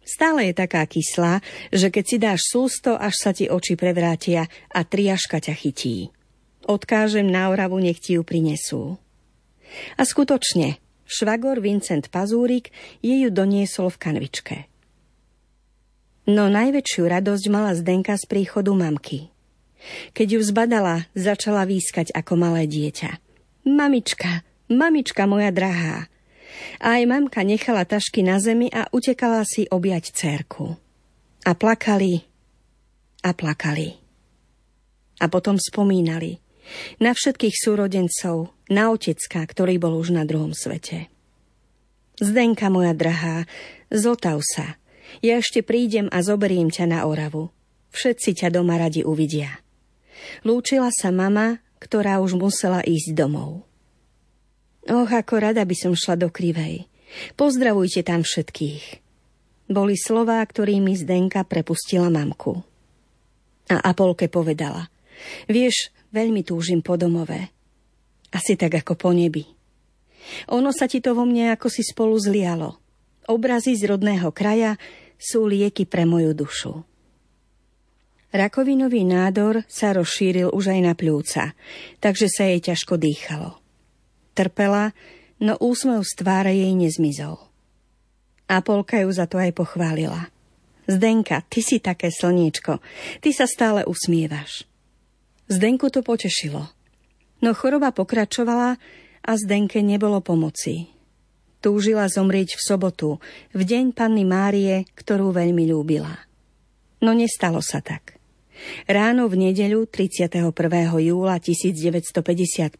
Stále 0.01 0.51
je 0.51 0.53
taká 0.55 0.83
kyslá, 0.83 1.39
že 1.71 1.87
keď 1.87 2.03
si 2.03 2.17
dáš 2.19 2.41
sústo, 2.51 2.99
až 2.99 3.15
sa 3.15 3.31
ti 3.31 3.47
oči 3.47 3.79
prevrátia 3.79 4.47
a 4.67 4.83
triaška 4.83 5.39
ťa 5.39 5.55
chytí. 5.55 6.11
Odkážem 6.67 7.31
na 7.31 7.47
Oravu, 7.47 7.79
nech 7.79 8.03
ti 8.03 8.19
ju 8.19 8.23
prinesú. 8.27 8.99
A 9.95 10.03
skutočne, 10.03 10.83
švagor 11.07 11.63
Vincent 11.63 12.11
Pazúrik 12.11 12.75
jej 12.99 13.23
ju 13.23 13.29
doniesol 13.31 13.87
v 13.87 14.01
kanvičke. 14.03 14.57
No 16.27 16.51
najväčšiu 16.51 17.07
radosť 17.07 17.45
mala 17.47 17.71
Zdenka 17.73 18.13
z 18.19 18.27
príchodu 18.27 18.75
mamky. 18.75 19.31
Keď 20.13 20.27
ju 20.37 20.41
zbadala, 20.45 21.09
začala 21.17 21.65
výskať 21.65 22.13
ako 22.13 22.37
malé 22.37 22.69
dieťa. 22.69 23.17
Mamička, 23.65 24.45
mamička 24.69 25.25
moja 25.25 25.49
drahá. 25.49 26.09
Aj 26.77 27.01
mamka 27.05 27.41
nechala 27.41 27.85
tašky 27.85 28.21
na 28.21 28.37
zemi 28.37 28.69
a 28.69 28.89
utekala 28.93 29.41
si 29.45 29.65
objať 29.69 30.13
cerku. 30.13 30.77
A 31.45 31.51
plakali 31.57 32.21
a 33.25 33.33
plakali. 33.33 33.97
A 35.21 35.25
potom 35.29 35.57
spomínali– 35.57 36.37
na 36.99 37.11
všetkých 37.11 37.55
súrodencov, 37.55 38.53
na 38.71 38.91
otecka, 38.93 39.43
ktorý 39.43 39.77
bol 39.81 39.97
už 39.99 40.15
na 40.15 40.23
druhom 40.23 40.55
svete. 40.55 41.11
Zdenka 42.21 42.69
moja 42.69 42.93
drahá, 42.93 43.49
zotav 43.89 44.39
sa. 44.45 44.77
Ja 45.19 45.41
ešte 45.41 45.65
prídem 45.65 46.07
a 46.13 46.23
zoberiem 46.23 46.71
ťa 46.71 46.85
na 46.87 46.99
Oravu. 47.03 47.51
Všetci 47.91 48.39
ťa 48.39 48.47
doma 48.53 48.79
radi 48.79 49.03
uvidia. 49.03 49.59
Lúčila 50.45 50.89
sa 50.93 51.09
mama, 51.09 51.61
ktorá 51.81 52.21
už 52.21 52.37
musela 52.37 52.81
ísť 52.85 53.13
domov. 53.13 53.65
Och, 54.89 55.09
ako 55.09 55.33
rada 55.37 55.61
by 55.61 55.75
som 55.77 55.93
šla 55.93 56.17
do 56.17 56.29
Krivej. 56.33 56.89
Pozdravujte 57.37 58.01
tam 58.01 58.25
všetkých. 58.25 58.83
Boli 59.71 59.95
slová, 59.95 60.41
ktorými 60.41 60.97
Zdenka 60.97 61.45
prepustila 61.45 62.09
mamku. 62.09 62.59
A 63.71 63.77
Apolke 63.87 64.27
povedala. 64.27 64.89
Vieš, 65.47 65.93
Veľmi 66.11 66.43
túžim 66.43 66.83
po 66.83 66.99
domove. 66.99 67.39
Asi 68.35 68.59
tak 68.59 68.83
ako 68.83 68.99
po 68.99 69.09
nebi. 69.15 69.47
Ono 70.51 70.75
sa 70.75 70.85
ti 70.85 70.99
to 70.99 71.15
vo 71.15 71.23
mne 71.23 71.55
ako 71.55 71.71
si 71.71 71.87
spolu 71.87 72.19
zlialo. 72.19 72.77
Obrazy 73.31 73.79
z 73.79 73.87
rodného 73.87 74.35
kraja 74.35 74.75
sú 75.15 75.47
lieky 75.47 75.87
pre 75.87 76.03
moju 76.03 76.35
dušu. 76.35 76.83
Rakovinový 78.31 79.03
nádor 79.03 79.67
sa 79.67 79.91
rozšíril 79.91 80.55
už 80.55 80.71
aj 80.71 80.79
na 80.79 80.93
pľúca, 80.95 81.51
takže 81.99 82.31
sa 82.31 82.47
jej 82.47 82.63
ťažko 82.63 82.95
dýchalo. 82.95 83.59
Trpela, 84.31 84.95
no 85.43 85.59
úsmev 85.59 85.99
z 86.07 86.11
tváre 86.15 86.55
jej 86.55 86.71
nezmizol. 86.71 87.35
A 88.47 88.63
Polka 88.63 89.03
ju 89.03 89.11
za 89.11 89.27
to 89.27 89.35
aj 89.35 89.51
pochválila. 89.51 90.31
Zdenka, 90.87 91.43
ty 91.51 91.59
si 91.59 91.83
také 91.83 92.07
slniečko, 92.07 92.79
ty 93.19 93.35
sa 93.35 93.43
stále 93.51 93.83
usmievaš. 93.83 94.63
Zdenku 95.51 95.91
to 95.91 95.99
potešilo. 95.99 96.71
No 97.43 97.51
choroba 97.51 97.91
pokračovala 97.91 98.79
a 99.27 99.31
Zdenke 99.35 99.83
nebolo 99.83 100.23
pomoci. 100.23 100.87
Túžila 101.59 102.07
zomrieť 102.07 102.55
v 102.55 102.61
sobotu, 102.63 103.09
v 103.51 103.61
deň 103.67 103.91
panny 103.91 104.23
Márie, 104.23 104.87
ktorú 104.95 105.35
veľmi 105.35 105.67
ľúbila. 105.67 106.15
No 107.03 107.11
nestalo 107.11 107.59
sa 107.59 107.83
tak. 107.83 108.20
Ráno 108.85 109.27
v 109.31 109.49
nedeľu 109.49 109.89
31. 109.89 110.51
júla 111.01 111.37
1955 111.37 112.77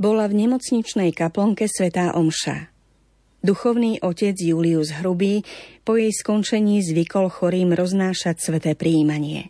bola 0.00 0.24
v 0.26 0.34
nemocničnej 0.46 1.10
kaplnke 1.12 1.68
Svetá 1.68 2.16
Omša. 2.16 2.72
Duchovný 3.40 4.04
otec 4.04 4.36
Julius 4.36 4.92
Hrubý 5.00 5.44
po 5.84 5.96
jej 5.96 6.12
skončení 6.12 6.84
zvykol 6.84 7.32
chorým 7.32 7.72
roznášať 7.72 8.36
sveté 8.36 8.72
príjmanie. 8.76 9.48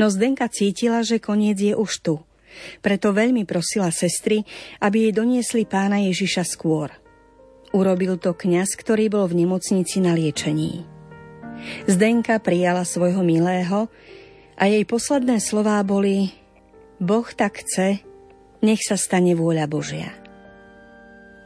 No 0.00 0.08
Zdenka 0.08 0.48
cítila, 0.48 1.04
že 1.04 1.20
koniec 1.20 1.60
je 1.60 1.76
už 1.76 1.92
tu. 2.00 2.14
Preto 2.80 3.12
veľmi 3.12 3.44
prosila 3.44 3.92
sestry, 3.92 4.46
aby 4.80 5.08
jej 5.08 5.12
doniesli 5.12 5.68
pána 5.68 6.00
Ježiša 6.00 6.48
skôr– 6.48 6.88
Urobil 7.68 8.16
to 8.16 8.32
kňaz, 8.32 8.80
ktorý 8.80 9.12
bol 9.12 9.28
v 9.28 9.44
nemocnici 9.44 10.00
na 10.00 10.16
liečení. 10.16 10.88
Zdenka 11.84 12.40
prijala 12.40 12.86
svojho 12.88 13.20
milého 13.20 13.92
a 14.58 14.66
jej 14.66 14.82
posledné 14.82 15.38
slová 15.38 15.78
boli 15.86 16.34
Boh 16.98 17.26
tak 17.30 17.62
chce, 17.62 18.02
nech 18.58 18.82
sa 18.82 18.98
stane 18.98 19.38
vôľa 19.38 19.70
Božia. 19.70 20.10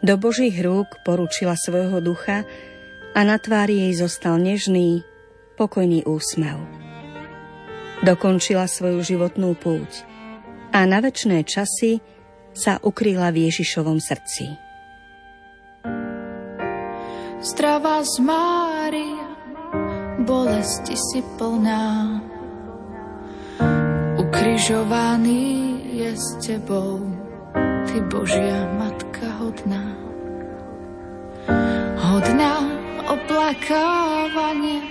Do 0.01 0.17
Božích 0.17 0.57
rúk 0.65 0.89
poručila 1.05 1.55
svojho 1.55 2.01
ducha 2.01 2.49
a 3.13 3.21
na 3.23 3.37
tvári 3.37 3.87
jej 3.87 4.03
zostal 4.03 4.41
nežný, 4.41 5.05
pokojný 5.61 6.09
úsmev. 6.09 6.59
Dokončila 8.03 8.67
svoju 8.67 9.05
životnú 9.05 9.55
púť 9.55 10.09
a 10.73 10.89
na 10.89 10.99
väčšie 10.99 11.45
časy 11.45 11.93
sa 12.57 12.81
ukryla 12.81 13.31
v 13.31 13.47
Ježišovom 13.47 14.01
srdci. 14.01 14.51
Zdravá 17.43 18.03
z 18.03 18.15
Mária, 18.25 19.29
bolesti 20.25 20.97
si 20.97 21.21
plná. 21.37 22.32
Ukrižovaný 24.33 25.45
je 25.93 26.17
s 26.17 26.41
tebou, 26.41 27.05
ty 27.85 28.01
Božia 28.09 28.65
Matka 28.81 29.29
hodná. 29.37 29.85
Hodná 32.01 32.65
oplakávania 33.13 34.89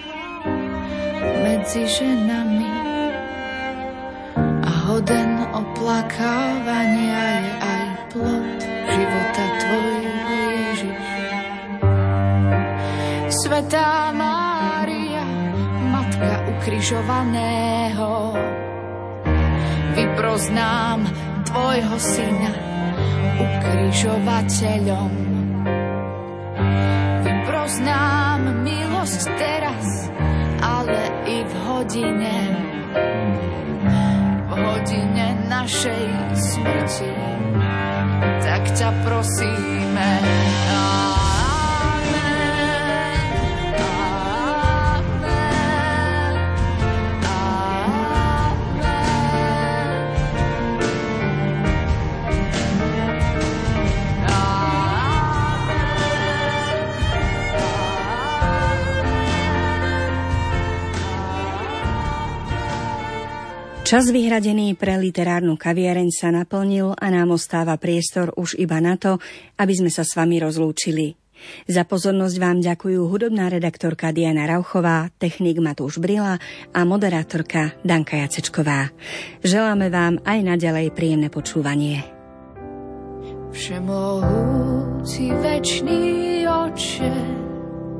medzi 1.41 1.89
ženami 1.89 2.69
a 4.61 4.71
hoden 4.85 5.41
oplakávania 5.57 7.25
je 7.41 7.53
aj 7.65 7.85
plod 8.13 8.59
života 8.93 9.45
tvojho 9.57 10.37
Ježiša. 10.53 11.29
Svetá 13.25 14.13
Mária, 14.13 15.25
Matka 15.89 16.45
ukrižovaného, 16.45 18.20
vyproznám 20.21 21.01
Tvojho 21.49 21.97
Syna 21.97 22.53
ukrižovateľom. 23.41 25.09
Vyproznám 27.25 28.61
milosť 28.61 29.21
teraz, 29.41 30.13
ale 30.61 31.09
i 31.25 31.41
v 31.41 31.53
hodine, 31.65 32.37
v 34.45 34.51
hodine 34.61 35.41
našej 35.49 36.05
smrti. 36.37 37.13
Tak 38.45 38.77
ťa 38.77 38.93
prosíme, 39.01 40.09
a 40.69 41.20
Čas 63.91 64.07
vyhradený 64.07 64.79
pre 64.79 64.95
literárnu 64.95 65.59
kaviareň 65.59 66.15
sa 66.15 66.31
naplnil 66.31 66.95
a 66.95 67.11
nám 67.11 67.35
ostáva 67.35 67.75
priestor 67.75 68.31
už 68.39 68.55
iba 68.55 68.79
na 68.79 68.95
to, 68.95 69.19
aby 69.59 69.73
sme 69.75 69.91
sa 69.91 70.07
s 70.07 70.15
vami 70.15 70.39
rozlúčili. 70.39 71.19
Za 71.67 71.83
pozornosť 71.83 72.35
vám 72.39 72.63
ďakujú 72.63 73.11
hudobná 73.11 73.51
redaktorka 73.51 74.15
Diana 74.15 74.47
Rauchová, 74.47 75.11
technik 75.19 75.59
Matúš 75.59 75.99
Brila 75.99 76.39
a 76.71 76.79
moderátorka 76.87 77.75
Danka 77.83 78.15
Jacečková. 78.15 78.95
Želáme 79.43 79.91
vám 79.91 80.23
aj 80.23 80.39
naďalej 80.39 80.95
príjemné 80.95 81.27
počúvanie. 81.27 82.07
Všemohúci 83.51 85.35
večný 85.35 86.47
oče, 86.47 87.15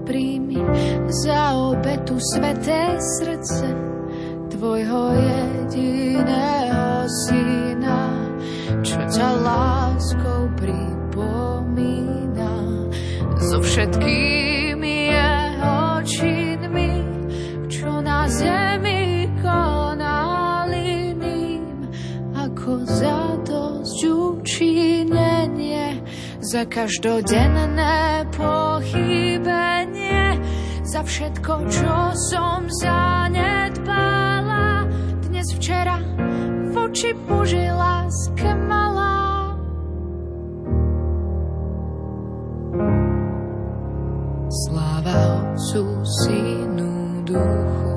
príjmi 0.07 0.63
za 1.27 1.51
obetu 1.59 2.15
sveté 2.15 2.95
srdce 3.19 3.91
tvojho 4.51 5.15
jediného 5.15 7.07
syna, 7.07 8.11
čo 8.83 8.99
ťa 9.07 9.29
láskou 9.41 10.51
pripomína. 10.59 12.53
So 13.39 13.63
všetkými 13.63 14.95
jeho 15.15 16.03
činmi, 16.03 16.91
čo 17.71 18.03
na 18.03 18.27
zemi 18.27 19.31
konali 19.39 21.15
ním, 21.15 21.87
ako 22.35 22.83
za 22.85 23.39
dosť 23.47 23.99
učinenie 24.07 26.03
za 26.41 26.65
každodenné 26.67 28.25
pochybenie, 28.35 30.35
za 30.81 31.05
všetko, 31.05 31.53
čo 31.69 31.95
som 32.33 32.65
zanedbal 32.81 34.31
dnes 35.29 35.47
včera 35.53 36.01
v 36.71 36.75
oči 36.75 37.13
Božej 37.29 37.69
láske 37.69 38.49
malá. 38.65 39.53
Sláva 44.51 45.47
Otcu, 45.53 46.01
Synu, 46.25 47.23
Duchu, 47.29 47.90